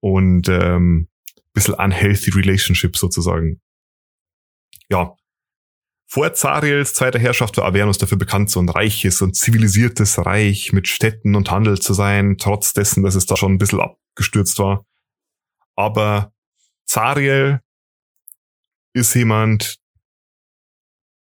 Und 0.00 0.48
ähm, 0.48 1.08
bisschen 1.52 1.74
unhealthy 1.74 2.30
relationship 2.30 2.96
sozusagen. 2.96 3.60
Ja. 4.90 5.16
Vor 6.12 6.34
Zariels 6.34 6.94
zweiter 6.94 7.20
Herrschaft 7.20 7.56
war 7.56 7.66
Avernus 7.66 7.96
dafür 7.96 8.18
bekannt, 8.18 8.50
so 8.50 8.58
ein 8.60 8.68
reiches 8.68 9.22
und 9.22 9.36
zivilisiertes 9.36 10.18
Reich 10.26 10.72
mit 10.72 10.88
Städten 10.88 11.36
und 11.36 11.52
Handel 11.52 11.78
zu 11.78 11.94
sein, 11.94 12.36
trotz 12.36 12.72
dessen, 12.72 13.04
dass 13.04 13.14
es 13.14 13.26
da 13.26 13.36
schon 13.36 13.52
ein 13.52 13.58
bisschen 13.58 13.80
abgestürzt 13.80 14.58
war. 14.58 14.84
Aber 15.76 16.32
Zariel 16.84 17.60
ist 18.92 19.14
jemand, 19.14 19.78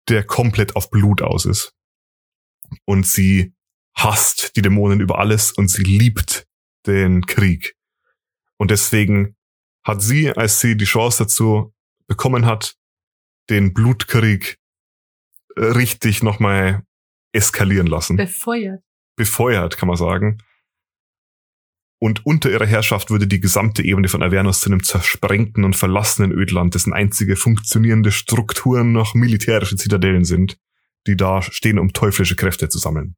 der 0.07 0.23
komplett 0.23 0.77
auf 0.77 0.89
Blut 0.89 1.21
aus 1.21 1.43
ist. 1.43 1.73
Und 2.85 3.05
sie 3.05 3.53
hasst 3.93 4.55
die 4.55 4.61
Dämonen 4.61 5.01
über 5.01 5.19
alles 5.19 5.51
und 5.51 5.67
sie 5.69 5.83
liebt 5.83 6.47
den 6.85 7.25
Krieg. 7.25 7.75
Und 8.55 8.71
deswegen 8.71 9.35
hat 9.83 10.01
sie, 10.01 10.31
als 10.31 10.61
sie 10.61 10.77
die 10.77 10.85
Chance 10.85 11.23
dazu 11.25 11.73
bekommen 12.07 12.45
hat, 12.45 12.77
den 13.49 13.73
Blutkrieg 13.73 14.57
richtig 15.57 16.23
nochmal 16.23 16.83
eskalieren 17.33 17.87
lassen. 17.87 18.17
Befeuert. 18.17 18.81
Befeuert, 19.15 19.77
kann 19.77 19.87
man 19.87 19.97
sagen. 19.97 20.37
Und 21.99 22.25
unter 22.25 22.51
ihrer 22.51 22.65
Herrschaft 22.67 23.09
würde 23.09 23.25
die 23.25 23.39
gesamte 23.39 23.83
Ebene 23.83 24.07
von 24.07 24.21
Avernus 24.21 24.59
zu 24.59 24.69
einem 24.69 24.83
zersprengten 24.83 25.63
und 25.63 25.75
verlassenen 25.75 26.31
Ödland, 26.31 26.75
dessen 26.75 26.93
einzige 26.93 27.35
funktionierende 27.35 28.11
Strukturen 28.11 28.91
noch 28.91 29.15
militärische 29.15 29.77
Zitadellen 29.77 30.23
sind, 30.23 30.59
die 31.07 31.15
da 31.15 31.41
stehen, 31.41 31.79
um 31.79 31.93
teuflische 31.93 32.35
Kräfte 32.35 32.69
zu 32.69 32.77
sammeln. 32.77 33.15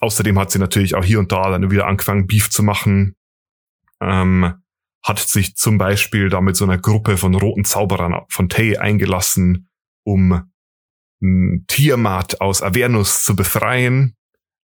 Außerdem 0.00 0.38
hat 0.38 0.50
sie 0.50 0.58
natürlich 0.58 0.94
auch 0.96 1.04
hier 1.04 1.20
und 1.20 1.30
da 1.30 1.50
dann 1.50 1.70
wieder 1.70 1.86
angefangen, 1.86 2.26
Beef 2.26 2.50
zu 2.50 2.62
machen, 2.64 3.14
ähm, 4.00 4.54
hat 5.02 5.20
sich 5.20 5.56
zum 5.56 5.78
Beispiel 5.78 6.28
da 6.28 6.40
mit 6.40 6.56
so 6.56 6.64
einer 6.64 6.78
Gruppe 6.78 7.16
von 7.16 7.34
roten 7.34 7.64
Zauberern 7.64 8.22
von 8.28 8.48
Tay 8.48 8.76
eingelassen, 8.76 9.68
um 10.06 10.50
Tiamat 11.66 12.40
aus 12.40 12.62
Avernus 12.62 13.24
zu 13.24 13.34
befreien. 13.34 14.16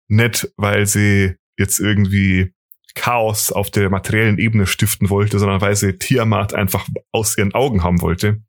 Nicht, 0.07 0.51
weil 0.57 0.85
sie 0.85 1.35
jetzt 1.57 1.79
irgendwie 1.79 2.53
Chaos 2.95 3.51
auf 3.51 3.71
der 3.71 3.89
materiellen 3.89 4.37
Ebene 4.37 4.67
stiften 4.67 5.09
wollte, 5.09 5.39
sondern 5.39 5.61
weil 5.61 5.75
sie 5.75 5.97
Tiamat 5.97 6.53
einfach 6.53 6.87
aus 7.11 7.37
ihren 7.37 7.53
Augen 7.53 7.83
haben 7.83 8.01
wollte. 8.01 8.41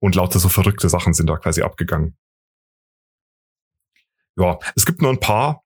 Und 0.00 0.14
lauter 0.14 0.38
so 0.38 0.48
verrückte 0.48 0.88
Sachen 0.88 1.14
sind 1.14 1.28
da 1.28 1.36
quasi 1.36 1.62
abgegangen. 1.62 2.16
Ja, 4.38 4.58
es 4.74 4.84
gibt 4.84 5.00
nur 5.00 5.10
ein 5.10 5.20
paar 5.20 5.62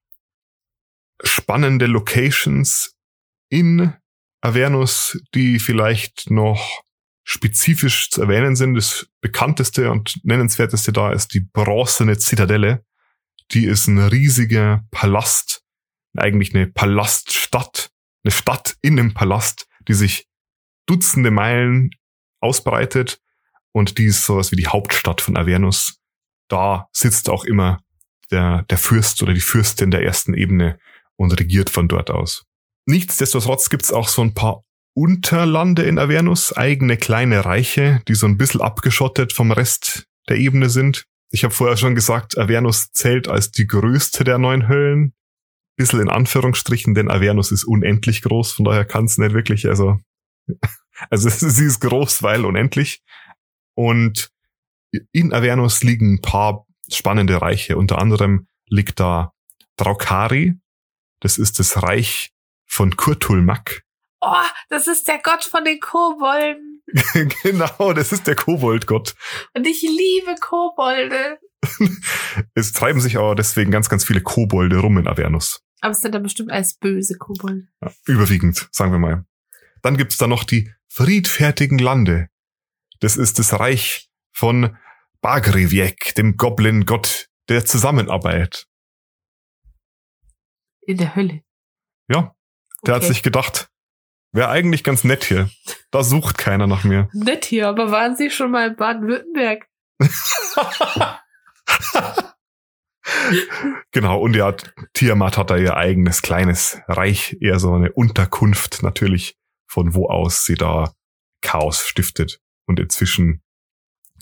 spannende 1.24 1.86
Locations 1.86 2.94
in 3.48 3.92
Avernus, 4.42 5.20
die 5.34 5.58
vielleicht 5.58 6.30
noch 6.30 6.84
spezifisch 7.30 8.10
zu 8.10 8.22
erwähnen 8.22 8.56
sind. 8.56 8.74
Das 8.74 9.06
bekannteste 9.20 9.92
und 9.92 10.18
nennenswerteste 10.24 10.92
da 10.92 11.12
ist 11.12 11.32
die 11.32 11.38
bronzene 11.40 12.18
Zitadelle. 12.18 12.84
Die 13.52 13.66
ist 13.66 13.86
ein 13.86 14.00
riesiger 14.00 14.84
Palast, 14.90 15.62
eigentlich 16.16 16.52
eine 16.56 16.66
Palaststadt, 16.66 17.92
eine 18.24 18.32
Stadt 18.32 18.76
in 18.82 18.98
einem 18.98 19.14
Palast, 19.14 19.68
die 19.86 19.94
sich 19.94 20.26
Dutzende 20.86 21.30
Meilen 21.30 21.90
ausbreitet 22.40 23.20
und 23.70 23.98
die 23.98 24.06
ist 24.06 24.26
sowas 24.26 24.50
wie 24.50 24.56
die 24.56 24.66
Hauptstadt 24.66 25.20
von 25.20 25.36
Avernus. 25.36 26.00
Da 26.48 26.88
sitzt 26.92 27.28
auch 27.28 27.44
immer 27.44 27.80
der, 28.32 28.64
der 28.64 28.78
Fürst 28.78 29.22
oder 29.22 29.34
die 29.34 29.40
Fürstin 29.40 29.92
der 29.92 30.02
ersten 30.02 30.34
Ebene 30.34 30.80
und 31.14 31.38
regiert 31.38 31.70
von 31.70 31.86
dort 31.86 32.10
aus. 32.10 32.44
Nichtsdestotrotz 32.86 33.70
gibt's 33.70 33.92
auch 33.92 34.08
so 34.08 34.20
ein 34.20 34.34
paar 34.34 34.64
Unterlande 34.94 35.82
in 35.82 35.98
Avernus, 35.98 36.52
eigene 36.52 36.96
kleine 36.96 37.44
Reiche, 37.44 38.02
die 38.08 38.14
so 38.14 38.26
ein 38.26 38.36
bisschen 38.36 38.60
abgeschottet 38.60 39.32
vom 39.32 39.52
Rest 39.52 40.06
der 40.28 40.36
Ebene 40.36 40.68
sind. 40.68 41.04
Ich 41.30 41.44
habe 41.44 41.54
vorher 41.54 41.76
schon 41.76 41.94
gesagt, 41.94 42.36
Avernus 42.36 42.90
zählt 42.92 43.28
als 43.28 43.52
die 43.52 43.66
größte 43.66 44.24
der 44.24 44.38
neun 44.38 44.68
Höllen. 44.68 45.14
Bisschen 45.76 46.00
in 46.00 46.10
Anführungsstrichen, 46.10 46.94
denn 46.94 47.10
Avernus 47.10 47.52
ist 47.52 47.64
unendlich 47.64 48.22
groß, 48.22 48.52
von 48.52 48.64
daher 48.64 48.84
kann 48.84 49.04
es 49.04 49.16
nicht 49.16 49.32
wirklich, 49.32 49.66
also, 49.68 49.98
also 51.10 51.28
sie 51.48 51.64
ist 51.64 51.80
groß, 51.80 52.22
weil 52.22 52.44
unendlich. 52.44 53.02
Und 53.74 54.30
in 55.12 55.32
Avernus 55.32 55.82
liegen 55.82 56.14
ein 56.14 56.20
paar 56.20 56.66
spannende 56.92 57.40
Reiche. 57.40 57.76
Unter 57.76 57.98
anderem 57.98 58.48
liegt 58.66 59.00
da 59.00 59.32
Draukari. 59.76 60.54
Das 61.20 61.38
ist 61.38 61.58
das 61.58 61.82
Reich 61.82 62.32
von 62.66 62.96
Kurtulmak. 62.96 63.82
Oh, 64.20 64.44
das 64.68 64.86
ist 64.86 65.08
der 65.08 65.18
Gott 65.18 65.44
von 65.44 65.64
den 65.64 65.80
Kobolden. 65.80 66.82
genau, 67.42 67.92
das 67.92 68.12
ist 68.12 68.26
der 68.26 68.36
Koboldgott. 68.36 69.14
Und 69.54 69.66
ich 69.66 69.82
liebe 69.82 70.34
Kobolde. 70.40 71.38
es 72.54 72.72
treiben 72.72 73.00
sich 73.00 73.16
aber 73.16 73.34
deswegen 73.34 73.70
ganz, 73.70 73.88
ganz 73.88 74.04
viele 74.04 74.22
Kobolde 74.22 74.78
rum 74.78 74.98
in 74.98 75.08
Avernus. 75.08 75.62
Aber 75.80 75.92
es 75.92 76.00
sind 76.00 76.14
dann 76.14 76.22
bestimmt 76.22 76.50
als 76.50 76.74
böse 76.74 77.16
Kobolde. 77.16 77.68
Ja, 77.80 77.90
überwiegend, 78.06 78.68
sagen 78.72 78.92
wir 78.92 78.98
mal. 78.98 79.24
Dann 79.82 79.96
gibt's 79.96 80.18
da 80.18 80.26
noch 80.26 80.44
die 80.44 80.70
friedfertigen 80.88 81.78
Lande. 81.78 82.28
Das 83.00 83.16
ist 83.16 83.38
das 83.38 83.58
Reich 83.58 84.10
von 84.32 84.76
Bagriviek, 85.22 86.14
dem 86.14 86.36
Goblin-Gott 86.36 87.28
der 87.48 87.64
Zusammenarbeit. 87.64 88.66
In 90.82 90.98
der 90.98 91.14
Hölle. 91.14 91.42
Ja, 92.08 92.34
der 92.86 92.94
okay. 92.94 93.04
hat 93.04 93.04
sich 93.04 93.22
gedacht, 93.22 93.70
wäre 94.32 94.48
eigentlich 94.48 94.84
ganz 94.84 95.04
nett 95.04 95.24
hier. 95.24 95.50
Da 95.90 96.02
sucht 96.02 96.38
keiner 96.38 96.66
nach 96.66 96.84
mir. 96.84 97.08
Nett 97.12 97.44
hier, 97.44 97.68
aber 97.68 97.90
waren 97.90 98.16
Sie 98.16 98.30
schon 98.30 98.50
mal 98.50 98.68
in 98.68 98.76
Baden-Württemberg? 98.76 99.66
genau, 103.90 104.20
und 104.20 104.34
ja, 104.34 104.54
Tiamat 104.94 105.36
hat 105.36 105.50
da 105.50 105.56
ihr 105.56 105.76
eigenes 105.76 106.22
kleines 106.22 106.80
Reich, 106.88 107.36
eher 107.40 107.58
so 107.58 107.72
eine 107.74 107.92
Unterkunft 107.92 108.82
natürlich, 108.82 109.36
von 109.66 109.94
wo 109.94 110.08
aus 110.08 110.44
sie 110.44 110.54
da 110.54 110.92
Chaos 111.42 111.86
stiftet. 111.86 112.40
Und 112.66 112.80
inzwischen 112.80 113.42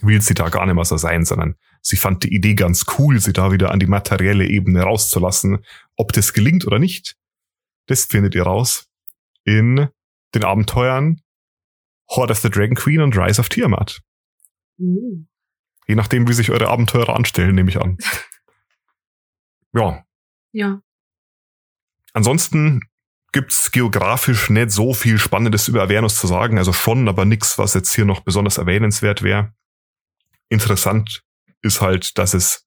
will 0.03 0.21
sie 0.21 0.35
da 0.35 0.49
gar 0.49 0.67
nicht 0.67 0.75
mehr 0.75 0.85
so 0.85 0.97
sein, 0.97 1.25
sondern 1.25 1.57
sie 1.83 1.97
fand 1.97 2.25
die 2.25 2.35
Idee 2.35 2.55
ganz 2.55 2.87
cool, 2.99 3.21
sie 3.21 3.33
da 3.33 3.53
wieder 3.53 3.71
an 3.71 3.81
die 3.81 3.87
materielle 3.87 4.47
Ebene 4.47 4.83
rauszulassen. 4.83 5.65
Ob 5.97 6.13
das 6.13 6.33
gelingt 6.33 6.67
oder 6.67 6.79
nicht, 6.79 7.17
das 7.87 8.05
findet 8.05 8.35
ihr 8.35 8.45
raus 8.45 8.87
in 9.45 9.89
den 10.35 10.45
Abenteuern 10.45 11.21
Horde 12.11 12.33
of 12.33 12.39
the 12.39 12.51
Dragon 12.51 12.75
Queen 12.75 13.01
und 13.01 13.17
Rise 13.17 13.41
of 13.41 13.49
Tiamat. 13.49 14.01
Uh. 14.79 15.25
Je 15.87 15.95
nachdem, 15.95 16.29
wie 16.29 16.33
sich 16.33 16.51
eure 16.51 16.69
Abenteurer 16.69 17.17
anstellen, 17.17 17.55
nehme 17.55 17.71
ich 17.71 17.81
an. 17.81 17.99
ja. 19.75 20.05
Ja. 20.53 20.81
Ansonsten 22.13 22.81
gibt's 23.33 23.71
geografisch 23.71 24.51
nicht 24.51 24.71
so 24.71 24.95
viel 24.95 25.19
Spannendes 25.19 25.69
über 25.69 25.83
Avernus 25.83 26.17
zu 26.17 26.27
sagen, 26.27 26.59
also 26.59 26.73
schon, 26.73 27.09
aber 27.09 27.25
nichts, 27.25 27.59
was 27.59 27.75
jetzt 27.75 27.95
hier 27.95 28.05
noch 28.05 28.21
besonders 28.21 28.59
erwähnenswert 28.59 29.23
wäre. 29.23 29.53
Interessant 30.49 31.23
ist 31.61 31.81
halt, 31.81 32.17
dass 32.19 32.35
es 32.35 32.67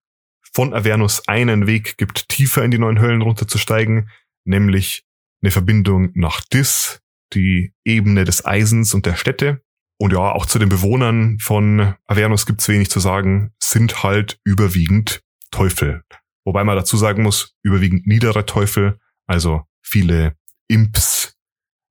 von 0.54 0.74
Avernus 0.74 1.28
einen 1.28 1.66
Weg 1.66 1.98
gibt, 1.98 2.30
tiefer 2.30 2.64
in 2.64 2.72
die 2.72 2.78
neuen 2.78 3.00
Höllen 3.00 3.22
runterzusteigen, 3.22 4.10
nämlich 4.44 5.06
eine 5.42 5.52
Verbindung 5.52 6.12
nach 6.14 6.42
Dis, 6.42 7.02
die 7.34 7.74
Ebene 7.86 8.26
des 8.26 8.46
Eisens 8.46 8.94
und 8.94 9.06
der 9.06 9.16
Städte. 9.16 9.62
Und 9.98 10.14
ja, 10.14 10.32
auch 10.32 10.46
zu 10.46 10.58
den 10.58 10.70
Bewohnern 10.70 11.38
von 11.40 11.96
Avernus 12.08 12.46
gibt's 12.46 12.68
wenig 12.68 12.90
zu 12.90 13.00
sagen, 13.00 13.54
sind 13.62 14.04
halt 14.04 14.40
überwiegend 14.44 15.24
Teufel. 15.52 16.04
Wobei 16.44 16.64
man 16.64 16.76
dazu 16.76 16.98
sagen 16.98 17.24
muss, 17.24 17.56
überwiegend 17.62 18.08
niedere 18.08 18.46
Teufel, 18.46 19.00
also 19.28 19.64
viele 19.82 20.36
Imps, 20.68 21.38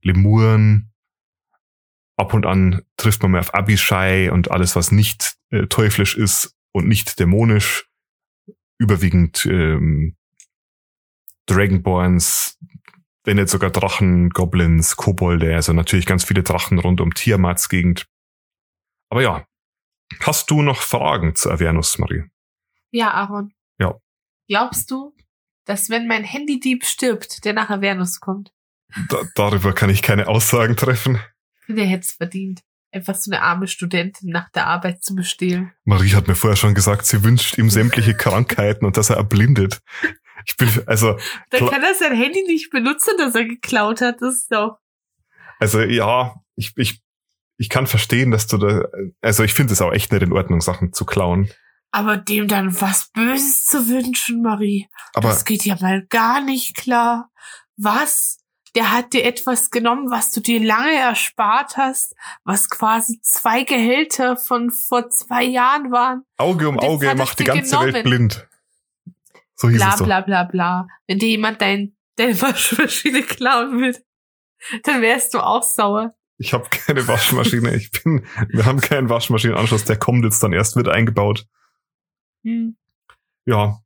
Lemuren. 0.03 0.92
Ab 2.16 2.35
und 2.35 2.46
an 2.46 2.83
trifft 2.96 3.22
man 3.22 3.33
mehr 3.33 3.40
auf 3.40 3.55
Abishai 3.55 4.31
und 4.31 4.50
alles, 4.50 4.76
was 4.76 4.92
nicht 4.92 5.37
äh, 5.50 5.66
teuflisch 5.66 6.16
ist 6.16 6.55
und 6.72 6.88
nicht 6.88 7.18
dämonisch. 7.18 7.88
Überwiegend 8.79 9.46
ähm, 9.46 10.16
Dragonborns, 11.46 12.59
wenn 13.24 13.38
jetzt 13.38 13.52
sogar 13.52 13.70
Drachen, 13.70 14.30
Goblins, 14.30 14.96
Kobolde, 14.96 15.54
also 15.54 15.72
natürlich 15.72 16.06
ganz 16.06 16.24
viele 16.24 16.42
Drachen 16.42 16.78
rund 16.78 17.00
um 17.00 17.14
Tiamats 17.14 17.68
Gegend. 17.68 18.06
Aber 19.11 19.22
ja, 19.22 19.46
hast 20.20 20.50
du 20.50 20.62
noch 20.62 20.83
Fragen 20.83 21.35
zu 21.35 21.50
Avernus, 21.50 21.98
Marie? 21.98 22.24
Ja, 22.90 23.12
Aaron. 23.12 23.52
Ja. 23.78 23.98
Glaubst 24.48 24.90
du, 24.90 25.14
dass 25.64 25.90
wenn 25.90 26.09
mein 26.09 26.24
Handydieb 26.24 26.85
stirbt, 26.85 27.44
der 27.44 27.52
nach 27.52 27.70
Avernus 27.70 28.20
kommt? 28.20 28.52
Da, 29.09 29.22
darüber 29.35 29.72
kann 29.72 29.90
ich 29.90 30.02
keine 30.02 30.26
Aussagen 30.26 30.76
treffen. 30.76 31.20
Der 31.68 31.87
hätte 31.87 32.06
es 32.06 32.12
verdient. 32.12 32.62
Einfach 32.92 33.14
so 33.14 33.30
eine 33.30 33.42
arme 33.42 33.68
Studentin 33.68 34.30
nach 34.30 34.50
der 34.50 34.66
Arbeit 34.66 35.04
zu 35.04 35.14
bestehlen. 35.14 35.72
Marie 35.85 36.12
hat 36.12 36.26
mir 36.26 36.35
vorher 36.35 36.56
schon 36.56 36.74
gesagt, 36.74 37.06
sie 37.06 37.22
wünscht 37.22 37.56
ihm 37.56 37.70
sämtliche 37.70 38.14
Krankheiten 38.14 38.85
und 38.85 38.96
dass 38.96 39.11
er 39.11 39.16
erblindet. 39.16 39.80
Ich 40.46 40.57
bin, 40.57 40.68
also. 40.87 41.18
Dann 41.50 41.68
kann 41.68 41.83
er 41.83 41.94
sein 41.94 42.14
Handy 42.14 42.42
nicht 42.42 42.70
benutzen, 42.70 43.14
das 43.18 43.35
er 43.35 43.44
geklaut 43.44 44.00
hat. 44.00 44.20
Das 44.20 44.35
ist 44.35 44.53
doch. 44.53 44.79
Also 45.59 45.81
ja, 45.81 46.35
ich, 46.57 46.72
ich, 46.76 47.03
ich 47.59 47.68
kann 47.68 47.87
verstehen, 47.87 48.31
dass 48.31 48.46
du 48.46 48.57
da. 48.57 48.85
Also 49.20 49.44
ich 49.44 49.53
finde 49.53 49.72
es 49.74 49.83
auch 49.83 49.92
echt 49.92 50.12
nicht 50.12 50.22
in 50.22 50.33
Ordnung, 50.33 50.61
Sachen 50.61 50.92
zu 50.92 51.05
klauen. 51.05 51.50
Aber 51.92 52.16
dem 52.16 52.48
dann 52.48 52.81
was 52.81 53.11
Böses 53.12 53.64
zu 53.66 53.88
wünschen, 53.88 54.42
Marie. 54.42 54.88
Aber 55.12 55.29
das 55.29 55.44
geht 55.44 55.64
ja 55.64 55.76
mal 55.81 56.07
gar 56.09 56.40
nicht 56.40 56.76
klar. 56.76 57.31
Was? 57.76 58.38
Der 58.76 58.92
hat 58.92 59.12
dir 59.12 59.24
etwas 59.24 59.70
genommen, 59.70 60.11
was 60.11 60.31
du 60.31 60.40
dir 60.40 60.61
lange 60.61 60.94
erspart 60.94 61.76
hast, 61.76 62.14
was 62.44 62.70
quasi 62.70 63.20
zwei 63.20 63.64
Gehälter 63.64 64.37
von 64.37 64.70
vor 64.70 65.11
zwei 65.11 65.42
Jahren 65.42 65.90
waren. 65.90 66.22
Auge 66.37 66.68
um 66.68 66.79
Auge 66.79 67.12
macht 67.16 67.40
die 67.40 67.44
ganze 67.44 67.70
genommen. 67.70 67.94
Welt 67.94 68.05
blind. 68.05 68.48
So 69.60 69.68
hieß 69.68 69.76
Bla 69.76 69.90
es 69.90 69.96
doch. 69.98 70.06
bla 70.06 70.20
bla 70.22 70.44
bla. 70.44 70.88
Wenn 71.06 71.18
dir 71.18 71.28
jemand 71.28 71.60
dein, 71.60 71.94
deine 72.16 72.40
Waschmaschine 72.40 73.22
klauen 73.22 73.78
will, 73.78 73.96
dann 74.84 75.02
wärst 75.02 75.34
du 75.34 75.40
auch 75.40 75.62
sauer. 75.62 76.14
Ich 76.38 76.54
habe 76.54 76.66
keine 76.70 77.06
Waschmaschine. 77.06 77.76
Ich 77.76 77.90
bin, 77.90 78.24
wir 78.48 78.64
haben 78.64 78.80
keinen 78.80 79.10
Waschmaschinenanschluss. 79.10 79.84
Der 79.84 79.98
kommt 79.98 80.24
jetzt 80.24 80.42
dann 80.42 80.54
erst, 80.54 80.76
wird 80.76 80.88
eingebaut. 80.88 81.46
Hm. 82.42 82.78
Ja, 83.44 83.82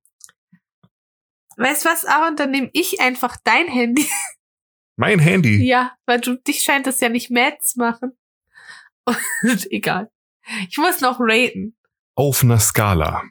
Weißt 1.57 1.85
du 1.85 1.89
was, 1.89 2.05
Aaron? 2.05 2.37
Dann 2.37 2.51
nehme 2.51 2.71
ich 2.73 3.01
einfach 3.01 3.37
dein 3.43 3.67
Handy. 3.67 4.09
mein 4.97 5.19
Handy. 5.19 5.65
Ja, 5.67 5.93
weil 6.07 6.21
du 6.21 6.37
dich 6.37 6.61
scheint 6.61 6.87
das 6.87 7.01
ja 7.01 7.09
nicht 7.09 7.31
mad 7.31 7.59
zu 7.61 7.79
machen. 7.79 8.13
Und 9.43 9.71
egal. 9.73 10.11
Ich 10.69 10.79
muss 10.79 11.01
noch 11.01 11.19
raten. 11.21 11.77
Auf 12.15 12.43
einer 12.43 12.61
Skala 12.61 13.23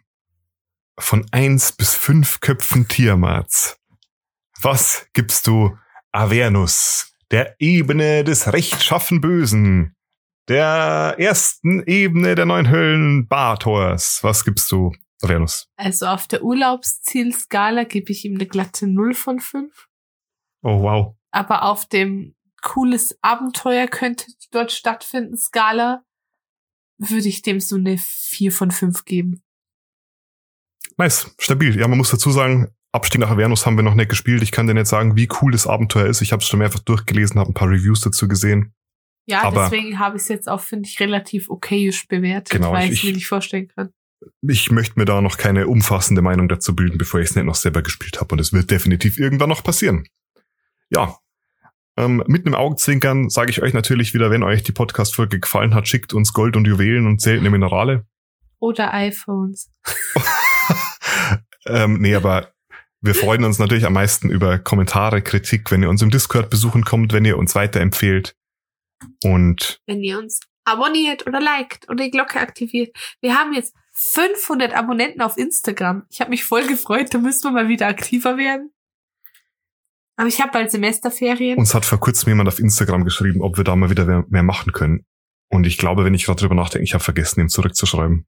von 0.99 1.25
eins 1.31 1.71
bis 1.71 1.95
fünf 1.95 2.39
Köpfen 2.39 2.87
Tiamats. 2.87 3.79
Was 4.61 5.07
gibst 5.13 5.47
du 5.47 5.77
Avernus, 6.11 7.13
der 7.31 7.55
Ebene 7.59 8.23
des 8.23 8.53
rechtschaffen 8.53 9.19
Bösen, 9.19 9.95
der 10.47 11.15
ersten 11.17 11.83
Ebene 11.83 12.35
der 12.35 12.45
neun 12.45 12.69
Höllen 12.69 13.27
Bathors? 13.27 14.19
Was 14.21 14.45
gibst 14.45 14.71
du 14.71 14.91
Avernus? 15.21 15.67
Also 15.75 16.07
auf 16.07 16.27
der 16.27 16.43
Urlaubszielskala 16.43 17.83
gebe 17.83 18.11
ich 18.11 18.25
ihm 18.25 18.35
eine 18.35 18.45
glatte 18.45 18.87
0 18.87 19.13
von 19.13 19.39
5. 19.39 19.87
Oh 20.61 20.81
wow. 20.81 21.15
Aber 21.31 21.63
auf 21.63 21.87
dem 21.87 22.35
cooles 22.61 23.17
Abenteuer 23.21 23.87
könnte 23.87 24.27
dort 24.51 24.71
stattfinden 24.71 25.37
Skala 25.37 26.03
würde 26.97 27.27
ich 27.27 27.41
dem 27.41 27.59
so 27.59 27.75
eine 27.75 27.97
4 27.97 28.51
von 28.51 28.71
5 28.71 29.05
geben. 29.05 29.43
Nice, 30.97 31.33
stabil. 31.39 31.79
Ja, 31.79 31.87
man 31.87 31.97
muss 31.97 32.11
dazu 32.11 32.31
sagen, 32.31 32.69
Abstieg 32.91 33.21
nach 33.21 33.31
Avernus 33.31 33.65
haben 33.65 33.75
wir 33.75 33.83
noch 33.83 33.95
nicht 33.95 34.09
gespielt. 34.09 34.43
Ich 34.43 34.51
kann 34.51 34.67
dir 34.67 34.73
nicht 34.75 34.87
sagen, 34.87 35.15
wie 35.15 35.27
cool 35.41 35.51
das 35.51 35.65
Abenteuer 35.65 36.05
ist. 36.07 36.21
Ich 36.21 36.31
habe 36.31 36.41
es 36.41 36.47
schon 36.47 36.59
mehrfach 36.59 36.79
durchgelesen, 36.79 37.39
habe 37.39 37.49
ein 37.49 37.55
paar 37.55 37.69
Reviews 37.69 38.01
dazu 38.01 38.27
gesehen. 38.27 38.73
Ja, 39.25 39.43
Aber- 39.43 39.63
deswegen 39.63 39.99
habe 39.99 40.17
ich 40.17 40.23
es 40.23 40.27
jetzt 40.27 40.49
auch, 40.49 40.59
finde 40.61 40.87
ich, 40.87 40.99
relativ 40.99 41.49
okayisch 41.49 42.07
bewertet, 42.07 42.51
Genau, 42.51 42.71
weil 42.73 42.91
ich 42.91 42.99
es 42.99 43.03
mir 43.03 43.13
nicht 43.13 43.27
vorstellen 43.27 43.69
kann. 43.69 43.89
Ich 44.41 44.69
möchte 44.71 44.99
mir 44.99 45.05
da 45.05 45.21
noch 45.21 45.37
keine 45.37 45.67
umfassende 45.67 46.21
Meinung 46.21 46.47
dazu 46.47 46.75
bilden, 46.75 46.97
bevor 46.97 47.19
ich 47.19 47.29
es 47.29 47.35
nicht 47.35 47.45
noch 47.45 47.55
selber 47.55 47.81
gespielt 47.81 48.19
habe. 48.21 48.33
Und 48.35 48.39
es 48.39 48.53
wird 48.53 48.69
definitiv 48.69 49.17
irgendwann 49.17 49.49
noch 49.49 49.63
passieren. 49.63 50.07
Ja. 50.89 51.17
Ähm, 51.97 52.23
mit 52.27 52.45
einem 52.45 52.55
Augenzwinkern 52.55 53.29
sage 53.29 53.51
ich 53.51 53.61
euch 53.61 53.73
natürlich 53.73 54.13
wieder, 54.13 54.29
wenn 54.29 54.43
euch 54.43 54.63
die 54.63 54.71
Podcast-Folge 54.71 55.39
gefallen 55.39 55.73
hat, 55.73 55.87
schickt 55.87 56.13
uns 56.13 56.33
Gold 56.33 56.55
und 56.55 56.65
Juwelen 56.65 57.05
und 57.07 57.21
seltene 57.21 57.49
Minerale. 57.49 58.05
Oder 58.59 58.93
iPhones. 58.93 59.69
ähm, 61.65 61.99
nee, 61.99 62.15
aber 62.15 62.53
wir 63.01 63.15
freuen 63.15 63.43
uns 63.43 63.59
natürlich 63.59 63.85
am 63.85 63.93
meisten 63.93 64.29
über 64.29 64.59
Kommentare, 64.59 65.21
Kritik, 65.21 65.71
wenn 65.71 65.83
ihr 65.83 65.89
uns 65.89 66.01
im 66.01 66.09
Discord 66.09 66.49
besuchen 66.49 66.85
kommt, 66.85 67.11
wenn 67.11 67.25
ihr 67.25 67.37
uns 67.37 67.53
weiterempfehlt. 67.53 68.35
Und 69.23 69.81
Wenn 69.85 70.01
ihr 70.01 70.17
uns 70.17 70.39
abonniert 70.65 71.27
oder 71.27 71.41
liked 71.41 71.89
oder 71.89 72.05
die 72.05 72.11
Glocke 72.11 72.39
aktiviert. 72.39 72.95
Wir 73.21 73.35
haben 73.37 73.53
jetzt 73.53 73.75
500 73.91 74.73
Abonnenten 74.73 75.21
auf 75.21 75.37
Instagram. 75.37 76.03
Ich 76.09 76.21
habe 76.21 76.29
mich 76.29 76.45
voll 76.45 76.65
gefreut, 76.65 77.13
da 77.13 77.17
müssen 77.17 77.43
wir 77.43 77.51
mal 77.51 77.67
wieder 77.67 77.87
aktiver 77.87 78.37
werden. 78.37 78.71
Aber 80.15 80.27
ich 80.27 80.39
habe 80.41 80.51
bald 80.51 80.71
Semesterferien. 80.71 81.57
uns 81.57 81.73
hat 81.73 81.85
vor 81.85 81.99
kurzem 81.99 82.29
jemand 82.29 82.47
auf 82.47 82.59
Instagram 82.59 83.03
geschrieben, 83.03 83.41
ob 83.41 83.57
wir 83.57 83.63
da 83.63 83.75
mal 83.75 83.89
wieder 83.89 84.25
mehr, 84.29 84.43
machen 84.43 84.71
können. 84.71 85.05
Und 85.49 85.65
ich 85.65 85.77
glaube, 85.77 86.05
wenn 86.05 86.13
ich 86.13 86.25
gerade 86.25 86.39
drüber 86.39 86.55
nachdenke, 86.55 86.83
ich 86.83 86.93
habe 86.93 87.03
vergessen, 87.03 87.41
ihm 87.41 87.49
zurückzuschreiben. 87.49 88.25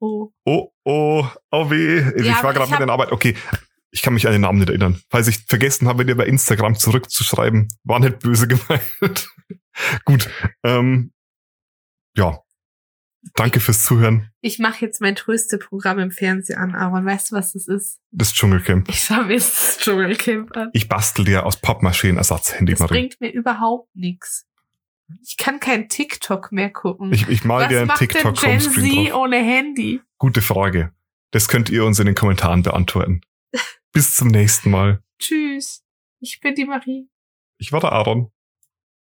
Oh. 0.00 0.30
Oh, 0.44 0.70
oh, 0.84 1.26
oh 1.50 1.70
weh. 1.70 1.98
Ich 2.16 2.26
Ja, 2.26 2.42
war 2.42 2.52
gerade 2.54 2.70
mit 2.70 2.80
der 2.80 2.88
Arbeit. 2.88 3.12
Okay, 3.12 3.34
ich 3.90 4.02
kann 4.02 4.14
mich 4.14 4.26
an 4.26 4.32
den 4.32 4.42
Namen 4.42 4.58
nicht 4.58 4.68
erinnern. 4.68 5.00
Falls 5.10 5.28
ich 5.28 5.38
vergessen 5.46 5.88
habe, 5.88 6.04
dir 6.04 6.16
bei 6.16 6.26
Instagram 6.26 6.74
zurückzuschreiben, 6.76 7.68
war 7.84 8.00
nicht 8.00 8.18
böse 8.20 8.46
gemeint. 8.48 9.28
Gut. 10.04 10.28
Ähm, 10.64 11.12
ja. 12.16 12.40
Danke 13.34 13.60
fürs 13.60 13.82
Zuhören. 13.82 14.30
Ich 14.40 14.58
mache 14.58 14.84
jetzt 14.84 15.00
mein 15.00 15.14
Trösteprogramm 15.16 15.98
im 15.98 16.10
Fernsehen 16.10 16.58
an, 16.58 16.74
Aaron. 16.74 17.04
Weißt 17.04 17.30
du, 17.30 17.36
was 17.36 17.52
das 17.52 17.66
ist? 17.66 17.98
Das 18.10 18.32
Dschungelcamp. 18.32 18.88
Ich 18.88 19.00
schaue 19.02 19.24
mir 19.26 19.34
jetzt 19.34 19.54
das 19.56 19.78
Dschungelcamp 19.78 20.56
an. 20.56 20.70
Ich 20.72 20.88
bastel 20.88 21.24
dir 21.24 21.44
aus 21.44 21.60
Pappmaché 21.62 22.08
ein 22.08 22.16
Ersatzhandy, 22.16 22.72
Das 22.72 22.80
Marie. 22.80 22.94
bringt 22.94 23.20
mir 23.20 23.30
überhaupt 23.32 23.94
nichts. 23.94 24.46
Ich 25.22 25.36
kann 25.36 25.60
kein 25.60 25.88
TikTok 25.88 26.52
mehr 26.52 26.70
gucken. 26.70 27.12
Ich, 27.12 27.28
ich 27.28 27.44
mal 27.44 27.62
was 27.62 27.68
dir 27.68 27.80
ein 27.80 27.86
macht 27.86 28.00
denn 28.00 28.08
TikTok 28.08 28.38
Gen 28.38 28.60
Z 28.60 29.14
ohne 29.14 29.36
Handy? 29.36 30.00
Gute 30.18 30.42
Frage. 30.42 30.92
Das 31.30 31.48
könnt 31.48 31.70
ihr 31.70 31.84
uns 31.84 31.98
in 31.98 32.06
den 32.06 32.14
Kommentaren 32.14 32.62
beantworten. 32.62 33.20
Bis 33.92 34.14
zum 34.14 34.28
nächsten 34.28 34.70
Mal. 34.70 35.02
Tschüss. 35.18 35.84
Ich 36.20 36.40
bin 36.40 36.54
die 36.54 36.64
Marie. 36.64 37.08
Ich 37.58 37.72
war 37.72 37.80
der 37.80 37.92
Aaron. 37.92 38.30